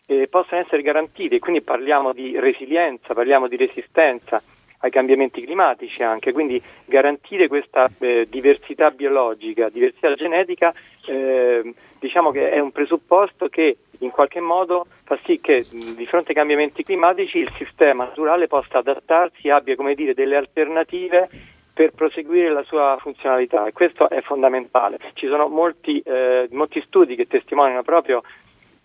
eh, 0.05 0.27
possano 0.27 0.61
essere 0.61 0.83
garantiti, 0.83 1.39
quindi 1.39 1.61
parliamo 1.61 2.13
di 2.13 2.39
resilienza, 2.39 3.13
parliamo 3.13 3.47
di 3.47 3.57
resistenza 3.57 4.41
ai 4.79 4.91
cambiamenti 4.91 5.41
climatici 5.41 6.03
anche, 6.03 6.31
quindi 6.31 6.61
garantire 6.85 7.47
questa 7.47 7.89
eh, 7.99 8.27
diversità 8.29 8.91
biologica, 8.91 9.69
diversità 9.69 10.13
genetica, 10.13 10.73
eh, 11.07 11.73
diciamo 11.99 12.31
che 12.31 12.49
è 12.49 12.59
un 12.59 12.71
presupposto 12.71 13.47
che 13.47 13.77
in 13.99 14.09
qualche 14.09 14.39
modo 14.39 14.85
fa 15.03 15.17
sì 15.23 15.39
che 15.39 15.65
di 15.69 16.05
fronte 16.05 16.29
ai 16.29 16.35
cambiamenti 16.35 16.83
climatici 16.83 17.39
il 17.39 17.51
sistema 17.57 18.05
naturale 18.05 18.47
possa 18.47 18.79
adattarsi, 18.79 19.49
abbia 19.49 19.75
come 19.75 19.95
dire, 19.95 20.13
delle 20.13 20.35
alternative 20.35 21.29
per 21.73 21.91
proseguire 21.91 22.51
la 22.51 22.63
sua 22.63 22.97
funzionalità 22.99 23.65
e 23.65 23.73
questo 23.73 24.09
è 24.09 24.21
fondamentale. 24.21 24.97
Ci 25.13 25.27
sono 25.27 25.47
molti, 25.47 25.99
eh, 25.99 26.47
molti 26.51 26.81
studi 26.85 27.15
che 27.15 27.27
testimoniano 27.27 27.83
proprio 27.83 28.23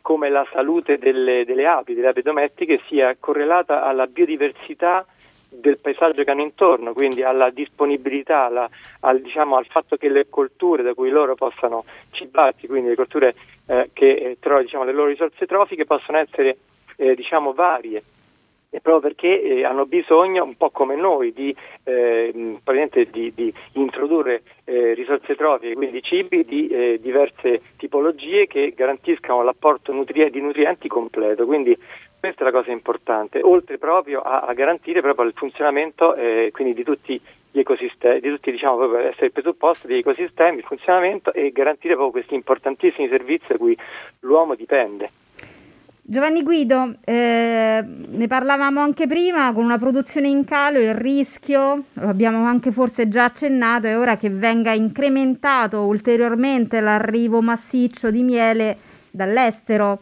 come 0.03 0.29
la 0.29 0.47
salute 0.51 0.99
delle, 0.99 1.45
delle 1.45 1.67
api, 1.67 1.95
delle 1.95 2.09
api 2.09 2.23
domestiche 2.23 2.81
sia 2.89 3.15
correlata 3.19 3.85
alla 3.85 4.07
biodiversità 4.07 5.07
del 5.51 5.79
paesaggio 5.79 6.23
che 6.23 6.31
hanno 6.31 6.43
intorno, 6.43 6.93
quindi 6.93 7.23
alla 7.23 7.51
disponibilità, 7.51 8.45
alla, 8.45 8.69
al, 9.01 9.21
diciamo, 9.21 9.57
al, 9.57 9.67
fatto 9.67 9.97
che 9.97 10.09
le 10.09 10.29
colture 10.31 10.83
da 10.83 10.95
cui 10.95 11.11
loro 11.11 11.35
possano 11.35 11.85
cibarsi, 12.13 12.67
quindi 12.67 12.91
le 12.91 12.95
colture 12.95 13.35
eh, 13.67 13.91
che 13.93 14.11
eh, 14.11 14.37
trovano 14.39 14.63
diciamo, 14.63 14.85
le 14.85 14.93
loro 14.93 15.09
risorse 15.09 15.47
trofiche 15.47 15.85
possono 15.85 16.19
essere 16.19 16.57
eh, 16.97 17.15
diciamo, 17.15 17.53
varie 17.53 18.03
e 18.73 18.81
proprio 18.81 19.11
perché 19.11 19.43
eh, 19.43 19.65
hanno 19.65 19.85
bisogno, 19.85 20.45
un 20.45 20.57
po' 20.57 20.71
come 20.71 20.95
noi, 20.95 21.33
di, 21.33 21.55
eh, 21.83 22.31
di, 22.33 23.33
di 23.35 23.55
introdurre 23.73 24.43
eh, 24.65 24.95
risorse 24.95 25.35
trofiche, 25.35 25.75
quindi 25.75 26.01
cibi 26.03 26.45
di 26.45 26.69
eh, 26.69 26.99
diverse 27.01 27.63
tipologie 27.77 28.47
che 28.47 28.73
garantiscano 28.77 29.43
l'apporto 29.43 29.93
nutri- 29.93 30.31
di 30.31 30.41
nutrienti 30.41 30.87
completo. 30.87 31.47
Quindi 31.47 31.77
questa 32.21 32.43
è 32.43 32.45
la 32.45 32.53
cosa 32.53 32.71
importante, 32.71 33.41
oltre 33.43 33.79
proprio 33.79 34.21
a, 34.21 34.41
a 34.41 34.53
garantire 34.53 35.01
proprio 35.01 35.27
il 35.27 35.33
funzionamento 35.35 36.15
eh, 36.15 36.53
di 36.55 36.85
tutti 36.85 37.21
gli 37.51 37.59
ecosistemi, 37.59 38.21
di 38.21 38.29
tutti 38.29 38.51
diciamo 38.51 38.77
proprio 38.77 38.99
essere 39.09 39.27
il 39.27 39.33
presupposto 39.33 39.87
degli 39.87 39.99
ecosistemi, 39.99 40.59
il 40.59 40.65
funzionamento 40.65 41.33
e 41.33 41.51
garantire 41.51 41.95
proprio 41.95 42.13
questi 42.13 42.35
importantissimi 42.35 43.09
servizi 43.09 43.47
da 43.49 43.57
cui 43.57 43.77
l'uomo 44.21 44.55
dipende. 44.55 45.11
Giovanni 46.03 46.43
Guido, 46.43 46.97
eh, 47.05 47.85
ne 47.85 48.27
parlavamo 48.27 48.81
anche 48.81 49.07
prima, 49.07 49.53
con 49.53 49.65
una 49.65 49.79
produzione 49.79 50.29
in 50.29 50.45
calo 50.45 50.81
il 50.81 50.93
rischio, 50.93 51.85
lo 51.93 52.09
abbiamo 52.09 52.45
anche 52.47 52.73
forse 52.73 53.09
già 53.09 53.25
accennato, 53.25 53.87
è 53.87 53.97
ora 53.97 54.17
che 54.17 54.29
venga 54.29 54.73
incrementato 54.73 55.83
ulteriormente 55.87 56.81
l'arrivo 56.81 57.41
massiccio 57.41 58.11
di 58.11 58.25
miele 58.25 58.77
dall'estero 59.11 60.01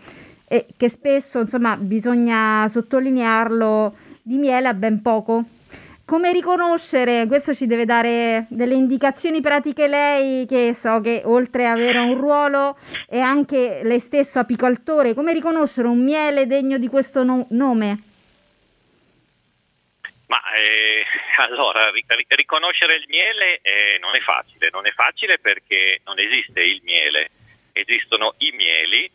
e 0.48 0.66
che 0.76 0.88
spesso, 0.88 1.40
insomma, 1.40 1.76
bisogna 1.76 2.66
sottolinearlo, 2.68 3.94
di 4.22 4.38
miele 4.38 4.68
a 4.68 4.74
ben 4.74 5.02
poco. 5.02 5.44
Come 6.06 6.32
riconoscere, 6.32 7.26
questo 7.26 7.52
ci 7.52 7.66
deve 7.66 7.84
dare 7.84 8.46
delle 8.48 8.74
indicazioni 8.74 9.42
pratiche 9.42 9.86
lei, 9.86 10.46
che 10.46 10.72
so 10.74 11.02
che 11.02 11.20
oltre 11.24 11.66
ad 11.66 11.78
avere 11.78 11.98
un 11.98 12.16
ruolo 12.16 12.78
è 13.06 13.18
anche 13.18 13.80
lei 13.82 14.00
stesso 14.00 14.38
apicoltore, 14.38 15.12
come 15.12 15.34
riconoscere 15.34 15.86
un 15.86 16.02
miele 16.02 16.46
degno 16.46 16.78
di 16.78 16.88
questo 16.88 17.24
no- 17.24 17.46
nome? 17.50 18.02
Ma 20.28 20.40
eh, 20.54 21.04
allora, 21.44 21.90
riconoscere 22.28 22.94
il 22.94 23.04
miele 23.08 23.60
eh, 23.60 23.98
non 24.00 24.16
è 24.16 24.20
facile, 24.20 24.70
non 24.72 24.86
è 24.86 24.92
facile 24.92 25.38
perché 25.38 26.00
non 26.06 26.18
esiste 26.18 26.62
il 26.62 26.80
miele, 26.84 27.30
esistono 27.72 28.34
i 28.38 28.50
mieli 28.52 29.10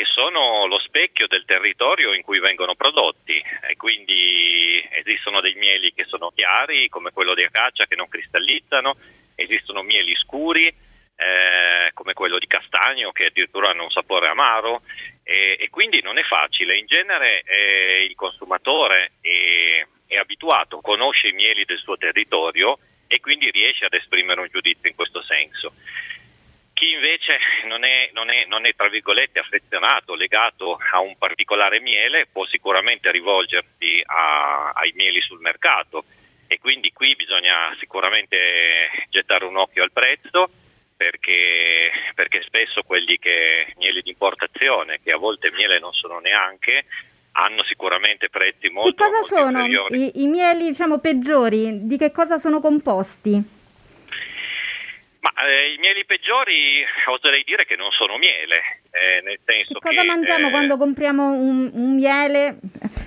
che 0.00 0.06
sono 0.06 0.64
lo 0.64 0.78
specchio 0.78 1.26
del 1.26 1.44
territorio 1.44 2.14
in 2.14 2.22
cui 2.22 2.38
vengono 2.38 2.74
prodotti. 2.74 3.36
E 3.68 3.76
quindi 3.76 4.82
esistono 4.92 5.42
dei 5.42 5.52
mieli 5.56 5.92
che 5.92 6.04
sono 6.04 6.30
chiari 6.30 6.88
come 6.88 7.10
quello 7.10 7.34
di 7.34 7.44
acacia 7.44 7.84
che 7.84 7.96
non 7.96 8.08
cristallizzano, 8.08 8.96
esistono 9.34 9.82
mieli 9.82 10.14
scuri 10.16 10.68
eh, 10.68 11.90
come 11.92 12.14
quello 12.14 12.38
di 12.38 12.46
castagno 12.46 13.12
che 13.12 13.26
addirittura 13.26 13.68
hanno 13.68 13.82
un 13.82 13.90
sapore 13.90 14.28
amaro. 14.28 14.80
E, 15.22 15.58
e 15.60 15.68
quindi 15.68 16.00
non 16.00 16.16
è 16.16 16.22
facile, 16.22 16.78
in 16.78 16.86
genere 16.86 17.42
eh, 17.42 18.06
il 18.08 18.14
consumatore 18.14 19.12
è, 19.20 19.86
è 20.06 20.16
abituato, 20.16 20.80
conosce 20.80 21.28
i 21.28 21.32
mieli 21.32 21.66
del 21.66 21.78
suo 21.78 21.98
territorio 21.98 22.78
e 23.06 23.20
quindi 23.20 23.50
riesce 23.50 23.84
ad 23.84 23.92
esprimere 23.92 24.40
un 24.40 24.48
giudizio 24.50 24.88
in 24.88 24.94
questo 24.94 25.20
senso. 25.20 25.74
Chi 26.80 26.92
invece 26.92 27.36
non 27.66 27.84
è, 27.84 28.08
non, 28.14 28.30
è, 28.30 28.46
non 28.46 28.64
è, 28.64 28.74
tra 28.74 28.88
virgolette 28.88 29.38
affezionato, 29.38 30.14
legato 30.14 30.78
a 30.92 31.00
un 31.00 31.14
particolare 31.18 31.78
miele, 31.78 32.26
può 32.32 32.46
sicuramente 32.46 33.10
rivolgersi 33.10 34.02
a, 34.06 34.70
ai 34.70 34.90
mieli 34.94 35.20
sul 35.20 35.40
mercato 35.40 36.04
e 36.46 36.58
quindi 36.58 36.90
qui 36.94 37.14
bisogna 37.16 37.76
sicuramente 37.78 38.88
gettare 39.10 39.44
un 39.44 39.58
occhio 39.58 39.82
al 39.82 39.92
prezzo 39.92 40.48
perché, 40.96 41.90
perché 42.14 42.40
spesso 42.46 42.80
quelli 42.80 43.18
che 43.18 43.74
mieli 43.76 44.00
di 44.00 44.08
importazione, 44.08 45.00
che 45.04 45.12
a 45.12 45.18
volte 45.18 45.52
miele 45.52 45.78
non 45.78 45.92
sono 45.92 46.18
neanche, 46.18 46.86
hanno 47.32 47.62
sicuramente 47.64 48.30
prezzi 48.30 48.70
molto, 48.70 48.88
che 48.88 48.96
cosa 48.96 49.18
molto 49.18 49.36
sono 49.36 49.86
i, 49.90 50.22
i, 50.22 50.26
mieli 50.28 50.68
diciamo 50.68 50.98
peggiori? 50.98 51.86
Di 51.86 51.98
che 51.98 52.10
cosa 52.10 52.38
sono 52.38 52.58
composti? 52.62 53.58
Ma 55.20 55.30
eh, 55.44 55.74
i 55.74 55.78
mieli 55.78 56.06
peggiori 56.06 56.82
oserei 57.06 57.44
dire 57.44 57.66
che 57.66 57.76
non 57.76 57.90
sono 57.90 58.16
miele, 58.16 58.80
eh, 58.90 59.20
nel 59.22 59.38
senso 59.44 59.74
che 59.74 59.88
cosa 59.88 60.00
che, 60.00 60.06
mangiamo 60.06 60.48
eh... 60.48 60.50
quando 60.50 60.78
compriamo 60.78 61.32
un, 61.32 61.70
un, 61.74 61.94
miele, 61.94 62.56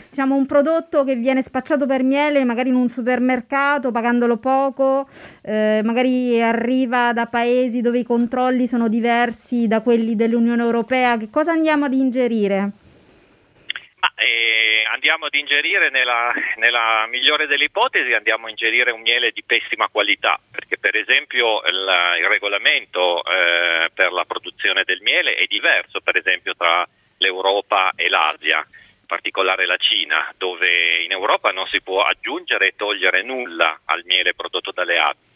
diciamo 0.10 0.36
un 0.36 0.46
prodotto 0.46 1.04
che 1.04 1.16
viene 1.16 1.42
spacciato 1.42 1.88
per 1.88 2.04
miele 2.04 2.44
magari 2.44 2.70
in 2.70 2.76
un 2.76 2.88
supermercato 2.88 3.90
pagandolo 3.92 4.38
poco, 4.38 5.10
eh, 5.42 5.82
magari 5.84 6.40
arriva 6.40 7.14
da 7.14 7.26
paesi 7.26 7.82
dove 7.82 7.98
i 7.98 8.04
controlli 8.04 8.68
sono 8.68 8.90
diversi 8.90 9.68
da 9.68 9.82
quelli 9.82 10.16
dell'Unione 10.16 10.62
Europea, 10.62 11.18
che 11.18 11.32
cosa 11.32 11.52
andiamo 11.52 11.86
ad 11.86 11.94
ingerire? 11.94 12.72
Eh, 14.16 14.84
andiamo 14.92 15.26
ad 15.26 15.34
ingerire, 15.34 15.90
nella, 15.90 16.34
nella, 16.58 17.06
migliore 17.08 17.48
delle 17.48 17.66
ipotesi, 17.66 18.12
andiamo 18.14 18.48
a 18.48 18.50
ingerire 18.50 18.92
un 18.92 19.02
miele 19.02 19.32
di 19.32 19.44
pessima 19.44 19.88
qualità, 19.88 20.40
perché 20.52 20.78
per 20.78 20.96
esempio 20.96 21.62
il, 21.64 21.88
il 22.20 22.28
regolamento 22.28 23.24
eh, 23.24 23.90
per 23.94 24.12
la 24.12 24.26
produzione 24.26 24.84
del 24.84 25.02
miele 25.02 25.36
è 25.36 25.46
diverso, 25.46 26.02
per 26.02 26.18
esempio, 26.18 26.54
tra 26.56 26.86
l'Europa 27.18 27.94
e 27.96 28.10
l'Asia, 28.10 28.58
in 28.58 29.06
particolare 29.06 29.66
la 29.66 29.78
Cina, 29.78 30.34
dove 30.38 31.04
in 31.04 31.12
Europa 31.12 31.52
non 31.52 31.68
si 31.68 31.82
può 31.82 32.02
aggiungere 32.04 32.68
e 32.68 32.76
togliere 32.76 33.24
nulla 33.24 33.80
al 33.86 34.04
miele 34.06 34.34
prodotto 34.34 34.72
dalle 34.72 35.00
api 35.00 35.32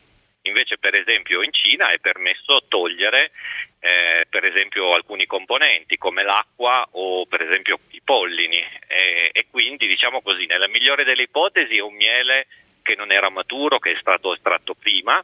Invece 0.47 0.77
per 0.77 0.95
esempio 0.95 1.41
in 1.41 1.51
Cina 1.51 1.91
è 1.91 1.99
permesso 1.99 2.63
togliere 2.67 3.31
eh, 3.79 4.25
per 4.29 4.45
esempio 4.45 4.93
alcuni 4.93 5.25
componenti 5.25 5.97
come 5.97 6.23
l'acqua 6.23 6.88
o 6.91 7.25
per 7.25 7.41
esempio 7.41 7.79
i 7.91 8.01
pollini. 8.03 8.63
E, 8.88 9.29
e 9.31 9.47
quindi 9.49 9.88
diciamo 9.88 10.21
così 10.21 10.45
nella 10.45 10.67
migliore 10.67 11.03
delle 11.03 11.23
ipotesi 11.23 11.77
è 11.77 11.81
un 11.81 11.95
miele 11.95 12.47
che 12.81 12.95
non 12.95 13.12
era 13.12 13.29
maturo, 13.29 13.79
che 13.79 13.91
è 13.91 13.97
stato 13.99 14.33
estratto 14.33 14.73
prima 14.73 15.23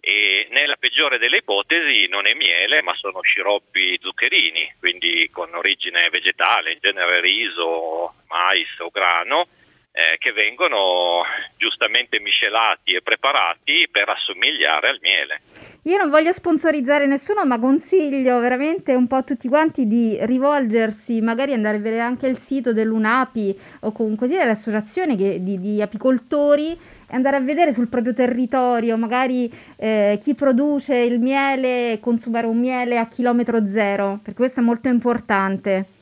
e 0.00 0.46
nella 0.50 0.76
peggiore 0.76 1.18
delle 1.18 1.38
ipotesi 1.38 2.06
non 2.08 2.26
è 2.26 2.34
miele 2.34 2.82
ma 2.82 2.94
sono 2.94 3.20
sciroppi 3.20 3.98
zuccherini, 4.00 4.74
quindi 4.78 5.28
con 5.30 5.54
origine 5.54 6.08
vegetale, 6.08 6.72
in 6.72 6.78
genere 6.80 7.20
riso, 7.20 8.14
mais 8.28 8.68
o 8.78 8.90
grano 8.90 9.48
eh, 9.98 10.16
che 10.18 10.30
vengono 10.30 11.24
giustamente 11.56 12.20
miscelati 12.20 12.94
e 12.94 13.02
preparati 13.02 13.88
per 13.90 14.08
assomigliare 14.08 14.90
al 14.90 14.98
miele. 15.02 15.40
Io 15.82 15.96
non 15.96 16.08
voglio 16.08 16.30
sponsorizzare 16.30 17.06
nessuno, 17.06 17.44
ma 17.44 17.58
consiglio 17.58 18.38
veramente 18.38 18.94
un 18.94 19.08
po' 19.08 19.16
a 19.16 19.22
tutti 19.24 19.48
quanti 19.48 19.88
di 19.88 20.16
rivolgersi, 20.20 21.20
magari 21.20 21.52
andare 21.52 21.78
a 21.78 21.80
vedere 21.80 22.02
anche 22.02 22.28
il 22.28 22.38
sito 22.38 22.72
dell'UNAPI 22.72 23.58
o 23.80 23.92
comunque 23.92 24.28
sia 24.28 24.38
delle 24.38 24.52
associazioni 24.52 25.16
che, 25.16 25.42
di, 25.42 25.58
di, 25.58 25.82
apicoltori 25.82 26.72
e 26.72 27.14
andare 27.16 27.36
a 27.36 27.40
vedere 27.40 27.72
sul 27.72 27.88
proprio 27.88 28.14
territorio, 28.14 28.96
magari 28.96 29.50
eh, 29.76 30.16
chi 30.20 30.36
produce 30.36 30.94
il 30.94 31.18
miele 31.18 31.98
consumare 32.00 32.46
un 32.46 32.58
miele 32.58 32.98
a 32.98 33.08
chilometro 33.08 33.66
zero, 33.68 34.20
perché 34.22 34.38
questo 34.38 34.60
è 34.60 34.62
molto 34.62 34.86
importante. 34.86 35.97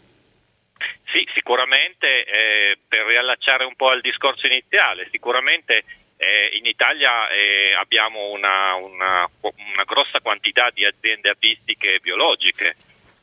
Sì, 1.06 1.26
sicuramente 1.34 2.24
eh, 2.24 2.78
per 2.86 3.06
riallacciare 3.06 3.64
un 3.64 3.74
po' 3.76 3.88
al 3.88 4.00
discorso 4.00 4.46
iniziale, 4.46 5.08
sicuramente 5.10 5.84
eh, 6.18 6.56
in 6.56 6.66
Italia 6.66 7.28
eh, 7.28 7.74
abbiamo 7.74 8.30
una, 8.30 8.74
una, 8.74 9.28
una, 9.40 9.84
grossa 9.84 10.20
quantità 10.20 10.70
di 10.70 10.84
aziende 10.84 11.30
apistiche 11.30 11.98
biologiche. 12.00 12.76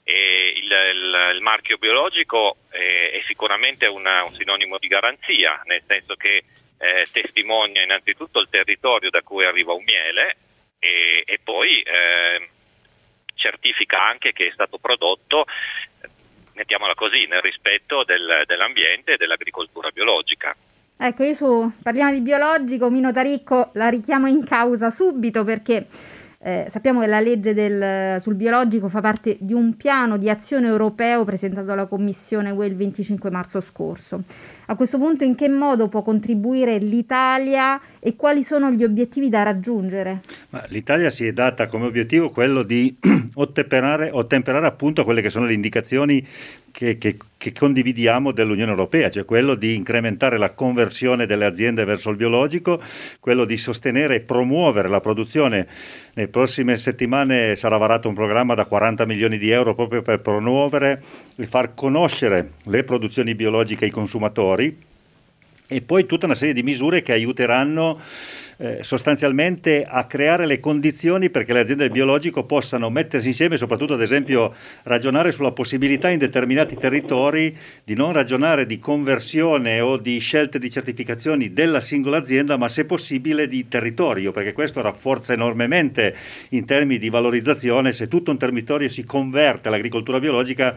E 0.06 0.54
il, 0.58 0.66
il, 0.66 1.32
il 1.36 1.42
marchio 1.42 1.78
biologico 1.78 2.58
eh, 2.72 3.12
è 3.12 3.24
sicuramente 3.26 3.86
una, 3.86 4.24
un 4.24 4.34
sinonimo 4.34 4.78
di 4.78 4.88
garanzia, 4.88 5.62
nel 5.66 5.82
senso 5.88 6.16
che 6.16 6.44
eh, 6.78 7.08
testimonia 7.12 7.84
innanzitutto 7.84 8.40
il 8.40 8.50
territorio 8.50 9.10
da 9.10 9.22
cui 9.22 9.46
arriva 9.46 9.72
un 9.72 9.84
miele 9.84 10.36
e, 10.80 11.24
e 11.26 11.40
poi 11.42 11.82
eh, 11.82 12.50
certifica 13.36 14.04
anche 14.04 14.34
che 14.34 14.48
è 14.48 14.52
stato 14.52 14.78
prodotto 14.78 15.46
mettiamola 16.54 16.94
così, 16.96 17.26
nel 17.28 17.42
rispetto 17.42 18.04
del, 18.04 18.44
dell'ambiente 18.46 19.14
e 19.14 19.18
dell'agricoltura 19.18 19.90
biologica. 19.90 20.56
Ecco, 20.96 21.24
io 21.24 21.34
su, 21.34 21.72
parliamo 21.82 22.12
di 22.12 22.22
biologico, 22.22 22.90
Mino 22.90 23.12
Taricco 23.12 23.72
la 23.74 23.90
richiamo 23.90 24.28
in 24.28 24.46
causa 24.46 24.90
subito 24.90 25.44
perché 25.44 25.88
eh, 26.46 26.66
sappiamo 26.68 27.00
che 27.00 27.08
la 27.08 27.22
legge 27.22 27.54
del, 27.54 28.20
sul 28.20 28.36
biologico 28.36 28.90
fa 28.90 29.00
parte 29.00 29.38
di 29.40 29.54
un 29.54 29.78
piano 29.78 30.18
di 30.18 30.30
azione 30.30 30.68
europeo 30.68 31.24
presentato 31.24 31.72
alla 31.72 31.86
Commissione 31.86 32.52
UE 32.52 32.66
il 32.66 32.76
25 32.76 33.30
marzo 33.30 33.62
scorso. 33.62 34.24
A 34.66 34.76
questo 34.76 34.98
punto 34.98 35.24
in 35.24 35.36
che 35.36 35.48
modo 35.48 35.88
può 35.88 36.02
contribuire 36.02 36.80
l'Italia 36.80 37.80
e 38.00 38.18
quali 38.18 38.44
sono 38.44 38.72
gli 38.72 38.84
obiettivi 38.84 39.30
da 39.30 39.44
raggiungere? 39.44 40.20
Ma 40.50 40.66
L'Italia 40.68 41.10
si 41.10 41.26
è 41.26 41.32
data 41.32 41.68
come 41.68 41.86
obiettivo 41.86 42.30
quello 42.30 42.64
di 42.64 42.94
ottemperare, 43.36 44.10
ottemperare 44.12 44.66
appunto 44.66 45.06
quelle 45.06 45.22
che 45.22 45.30
sono 45.30 45.46
le 45.46 45.54
indicazioni 45.54 46.26
che, 46.72 46.98
che, 46.98 47.16
che, 47.44 47.52
condividiamo 47.52 48.32
dell'Unione 48.32 48.72
Europea, 48.72 49.10
cioè 49.10 49.26
quello 49.26 49.56
di 49.56 49.76
incrementare 49.76 50.38
la 50.38 50.52
conversione 50.52 51.26
delle 51.26 51.44
aziende 51.44 51.84
verso 51.84 52.10
il 52.10 52.16
biologico, 52.16 52.82
quello 53.20 53.44
di 53.44 53.58
sostenere 53.58 54.16
e 54.16 54.22
promuovere 54.22 54.88
la 54.88 55.02
produzione. 55.02 55.68
Nelle 56.14 56.30
prossime 56.30 56.78
settimane 56.78 57.58
sarà 57.58 57.76
varato 57.76 58.08
un 58.08 58.16
programma 58.16 58.54
da 58.54 58.64
40 58.64 59.06
milioni 59.06 59.38
di 59.38 59.50
euro 59.50 59.76
proprio 59.76 60.02
per 60.02 60.22
promuovere 60.22 61.04
e 61.36 61.46
far 61.46 61.74
conoscere 61.74 62.52
le 62.64 62.86
produzioni 62.86 63.36
biologiche 63.36 63.84
ai 63.84 63.92
consumatori 63.92 64.78
e 65.68 65.82
poi 65.82 66.06
tutta 66.06 66.26
una 66.26 66.36
serie 66.36 66.54
di 66.54 66.64
misure 66.64 67.02
che 67.02 67.12
aiuteranno 67.12 68.00
eh, 68.58 68.80
sostanzialmente 68.82 69.86
a 69.88 70.06
creare 70.06 70.46
le 70.46 70.60
condizioni 70.60 71.30
perché 71.30 71.54
le 71.54 71.60
aziende 71.60 71.84
del 71.84 71.92
biologico 71.92 72.44
possano 72.44 72.90
mettersi 72.90 73.28
insieme 73.30 73.58
soprattutto 73.58 73.94
ad 73.94 74.02
esempio 74.02 74.54
ragionare 74.84 75.32
sulla 75.32 75.52
possibilità 75.52 76.10
in 76.10 76.18
determinati 76.18 76.76
territori 76.76 77.56
di 77.84 77.96
non 77.96 78.14
ragionare 78.14 78.66
di 78.66 78.80
conversione 78.80 79.80
o 79.80 79.98
di 79.98 80.18
scelte 80.20 80.60
di 80.60 80.70
certificazioni 80.70 81.54
della 81.54 81.82
singola 81.82 82.18
azienda 82.18 82.58
ma 82.58 82.68
se 82.68 82.86
possibile 82.86 83.48
di 83.48 83.68
territorio 83.68 84.32
perché 84.32 84.54
questo 84.54 84.82
rafforza 84.82 85.34
enormemente 85.34 86.16
in 86.50 86.66
termini 86.66 87.00
di 87.00 87.10
valorizzazione 87.10 87.92
se 87.92 88.08
tutto 88.08 88.32
un 88.32 88.38
territorio 88.38 88.90
si 88.90 89.04
converte 89.04 89.68
all'agricoltura 89.68 90.20
biologica 90.20 90.76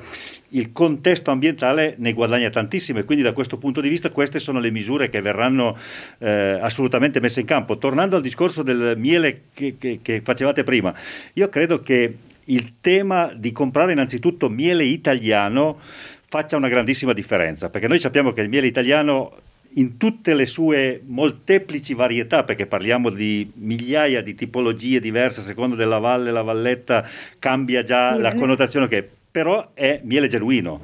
il 0.50 0.72
contesto 0.72 1.30
ambientale 1.30 1.94
ne 1.98 2.12
guadagna 2.12 2.50
tantissimo 2.50 3.00
e 3.00 3.04
quindi 3.04 3.24
da 3.24 3.32
questo 3.32 3.58
punto 3.58 3.80
di 3.80 3.88
vista 3.88 4.10
queste 4.10 4.38
sono 4.38 4.60
le 4.60 4.70
misure 4.70 5.08
che 5.08 5.20
verranno 5.20 5.76
eh, 6.18 6.58
assolutamente 6.60 7.20
messe 7.20 7.40
in 7.40 7.46
campo. 7.46 7.65
Tornando 7.74 8.16
al 8.16 8.22
discorso 8.22 8.62
del 8.62 8.94
miele 8.96 9.42
che, 9.52 9.74
che, 9.78 9.98
che 10.00 10.20
facevate 10.22 10.62
prima, 10.62 10.94
io 11.32 11.48
credo 11.48 11.82
che 11.82 12.16
il 12.44 12.74
tema 12.80 13.32
di 13.34 13.50
comprare 13.50 13.92
innanzitutto 13.92 14.48
miele 14.48 14.84
italiano 14.84 15.78
faccia 16.28 16.56
una 16.56 16.68
grandissima 16.68 17.12
differenza, 17.12 17.68
perché 17.70 17.88
noi 17.88 17.98
sappiamo 17.98 18.32
che 18.32 18.42
il 18.42 18.48
miele 18.48 18.66
italiano 18.66 19.32
in 19.76 19.96
tutte 19.96 20.34
le 20.34 20.46
sue 20.46 21.02
molteplici 21.04 21.94
varietà, 21.94 22.44
perché 22.44 22.66
parliamo 22.66 23.10
di 23.10 23.50
migliaia 23.54 24.22
di 24.22 24.34
tipologie 24.34 25.00
diverse, 25.00 25.40
a 25.40 25.44
seconda 25.44 25.76
della 25.76 25.98
valle, 25.98 26.30
la 26.30 26.42
valletta, 26.42 27.06
cambia 27.38 27.82
già 27.82 28.16
la 28.16 28.34
connotazione 28.34 28.88
che 28.88 29.06
però 29.30 29.70
è 29.74 30.00
miele 30.02 30.28
genuino. 30.28 30.80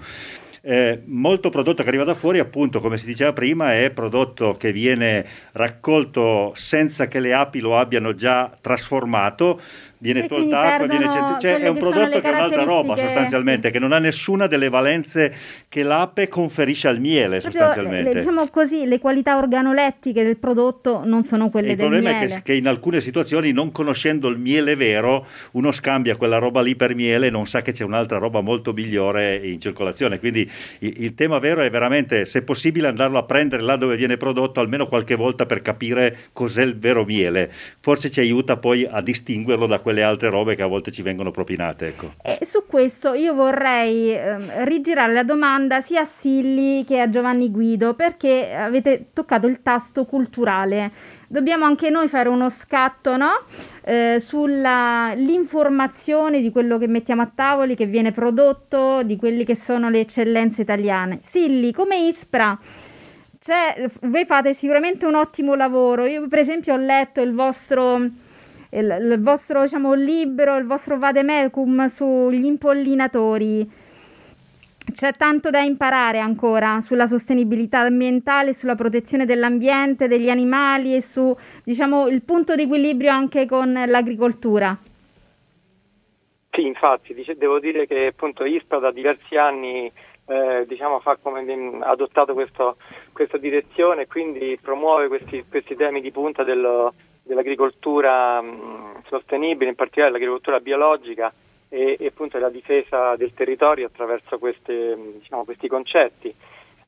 Eh, 0.65 1.03
molto 1.07 1.51
prodotto 1.51 1.83
che 1.83 1.89
arriva 1.89 2.05
da 2.05 2.15
fuori, 2.15 2.39
appunto, 2.39 2.79
come 2.79 2.97
si 2.97 3.05
diceva 3.05 3.33
prima, 3.33 3.75
è 3.75 3.91
prodotto 3.91 4.55
che 4.55 4.71
viene 4.71 5.27
raccolto 5.53 6.53
senza 6.55 7.09
che 7.09 7.19
le 7.19 7.35
api 7.35 7.59
lo 7.59 7.77
abbiano 7.77 8.15
già 8.15 8.57
trasformato, 8.61 9.61
viene 10.03 10.27
tolta 10.27 10.61
acqua, 10.61 10.87
viene 10.87 11.09
cent... 11.09 11.41
cioè 11.41 11.61
è 11.61 11.69
un 11.69 11.79
prodotto 11.79 12.21
che 12.21 12.29
è 12.29 12.35
un'altra 12.35 12.65
roba 12.65 12.97
sostanzialmente, 12.97 13.69
sì. 13.69 13.73
che 13.73 13.79
non 13.79 13.93
ha 13.93 14.01
nessuna 14.01 14.49
delle 14.49 14.69
valenze 14.69 15.33
che 15.69 15.85
l'ape 15.85 16.27
conferisce 16.27 16.89
al 16.89 16.99
miele 16.99 17.39
Proprio, 17.39 17.51
sostanzialmente. 17.53 18.13
Le, 18.13 18.19
diciamo 18.19 18.49
così, 18.49 18.87
le 18.87 18.99
qualità 18.99 19.39
organolettiche 19.39 20.25
del 20.25 20.39
prodotto 20.39 21.03
non 21.05 21.23
sono 21.23 21.51
quelle 21.51 21.77
del 21.77 21.89
miele. 21.89 21.97
Il 21.97 22.03
problema 22.03 22.25
è 22.25 22.37
che, 22.37 22.43
che, 22.43 22.55
in 22.55 22.67
alcune 22.67 23.01
situazioni, 23.01 23.53
non 23.53 23.71
conoscendo 23.71 24.27
il 24.27 24.39
miele 24.39 24.75
vero, 24.75 25.25
uno 25.53 25.71
scambia 25.71 26.17
quella 26.17 26.39
roba 26.39 26.61
lì 26.63 26.75
per 26.75 26.97
miele 26.97 27.29
e 27.29 27.31
non 27.31 27.47
sa 27.47 27.63
che 27.63 27.71
c'è 27.71 27.85
un'altra 27.85 28.19
roba 28.19 28.41
molto 28.41 28.73
migliore 28.73 29.37
in 29.37 29.61
circolazione. 29.61 30.19
Quindi 30.19 30.51
il, 30.81 30.95
il 31.05 31.15
tema 31.15 31.39
vero 31.39 31.63
è 31.63 31.71
veramente, 31.71 32.25
se 32.25 32.43
possibile, 32.43 32.89
andarlo 32.89 33.19
a 33.19 33.23
prendere 33.23 33.63
là 33.63 33.77
dove 33.77 33.95
viene 33.95 34.17
prodotto 34.17 34.59
almeno 34.59 34.89
qualche 34.89 35.15
volta 35.15 35.47
per 35.47 35.63
capire 35.63 36.17
cos'è 36.33 36.65
il 36.65 36.77
vero 36.77 37.05
miele. 37.05 37.53
Forse 37.79 38.11
ci 38.11 38.19
aiuta 38.19 38.57
poi 38.57 38.85
a 38.85 39.01
distinguerlo 39.01 39.67
da 39.67 39.79
quello 39.79 39.91
quelle 39.93 40.07
altre 40.07 40.31
robe 40.31 40.57
che 40.57 40.63
a 40.63 40.67
volte 40.67 40.91
ci 40.91 41.03
vengono 41.03 41.31
propinate. 41.31 41.89
Ecco. 41.89 42.15
E 42.23 42.39
su 42.47 42.65
questo 42.67 43.13
io 43.13 43.35
vorrei 43.35 44.15
eh, 44.15 44.65
rigirare 44.65 45.13
la 45.13 45.23
domanda 45.23 45.83
sia 45.83 46.01
a 46.01 46.07
Silli 46.07 46.87
che 46.87 47.01
a 47.01 47.11
Giovanni 47.11 47.51
Guido 47.51 47.93
perché 47.93 48.55
avete 48.55 49.09
toccato 49.13 49.47
il 49.47 49.61
tasto 49.61 50.07
culturale. 50.07 50.91
Dobbiamo 51.29 51.67
anche 51.67 51.91
noi 51.91 52.09
fare 52.09 52.31
uno 52.31 52.49
scatto 52.49 53.19
no? 53.19 53.43
eh, 53.85 54.17
sull'informazione 54.19 56.41
di 56.41 56.51
quello 56.51 56.79
che 56.79 56.89
mettiamo 56.89 57.21
a 57.23 57.31
tavoli, 57.35 57.75
che 57.75 57.87
viene 57.87 58.13
prodotto, 58.13 59.03
di 59.03 59.17
quelle 59.17 59.45
che 59.45 59.57
sono 59.57 59.91
le 59.91 60.01
eccellenze 60.01 60.63
italiane. 60.63 61.19
Silli, 61.23 61.71
come 61.73 62.07
Ispra, 62.07 62.59
cioè, 63.41 63.91
voi 64.03 64.25
fate 64.25 64.55
sicuramente 64.55 65.05
un 65.05 65.17
ottimo 65.17 65.55
lavoro. 65.55 66.05
Io, 66.05 66.29
per 66.29 66.39
esempio, 66.39 66.75
ho 66.75 66.79
letto 66.79 67.21
il 67.21 67.35
vostro 67.35 68.07
il, 68.73 68.99
il 69.01 69.21
vostro 69.21 69.63
diciamo, 69.63 69.95
libro, 69.95 70.57
il 70.57 70.67
vostro 70.67 70.99
vademecum 70.99 71.87
sugli 71.87 72.45
impollinatori. 72.45 73.81
C'è 74.93 75.13
tanto 75.13 75.51
da 75.51 75.61
imparare 75.61 76.19
ancora 76.19 76.81
sulla 76.81 77.07
sostenibilità 77.07 77.81
ambientale, 77.81 78.53
sulla 78.53 78.75
protezione 78.75 79.25
dell'ambiente, 79.27 80.09
degli 80.09 80.29
animali 80.29 80.95
e 80.95 81.01
su 81.01 81.35
diciamo, 81.65 82.09
il 82.09 82.23
punto 82.23 82.55
di 82.55 82.63
equilibrio 82.63 83.11
anche 83.11 83.47
con 83.47 83.73
l'agricoltura. 83.87 84.77
Sì, 86.51 86.67
infatti, 86.67 87.15
devo 87.37 87.61
dire 87.61 87.87
che 87.87 88.07
appunto 88.07 88.45
ISPRA 88.45 88.79
da 88.79 88.91
diversi 88.91 89.37
anni 89.37 89.91
eh, 90.27 90.65
diciamo, 90.67 91.01
fa 91.01 91.17
come, 91.17 91.41
ha 91.81 91.89
adottato 91.89 92.35
questo, 92.35 92.77
questa 93.13 93.39
direzione 93.39 94.03
e 94.03 94.07
quindi 94.07 94.59
promuove 94.61 95.09
questi, 95.09 95.45
questi 95.49 95.75
temi 95.77 96.03
di 96.03 96.11
punta 96.11 96.43
dello, 96.43 96.93
dell'agricoltura 97.23 98.41
mh, 98.41 99.03
sostenibile, 99.07 99.71
in 99.71 99.77
particolare 99.77 100.13
l'agricoltura 100.13 100.61
biologica 100.61 101.33
e, 101.69 101.97
e 101.99 102.07
appunto 102.07 102.39
la 102.39 102.51
difesa 102.51 103.17
del 103.17 103.33
territorio 103.35 103.87
attraverso 103.87 104.39
queste, 104.39 104.97
diciamo, 105.19 105.45
questi 105.45 105.69
concetti. 105.69 106.35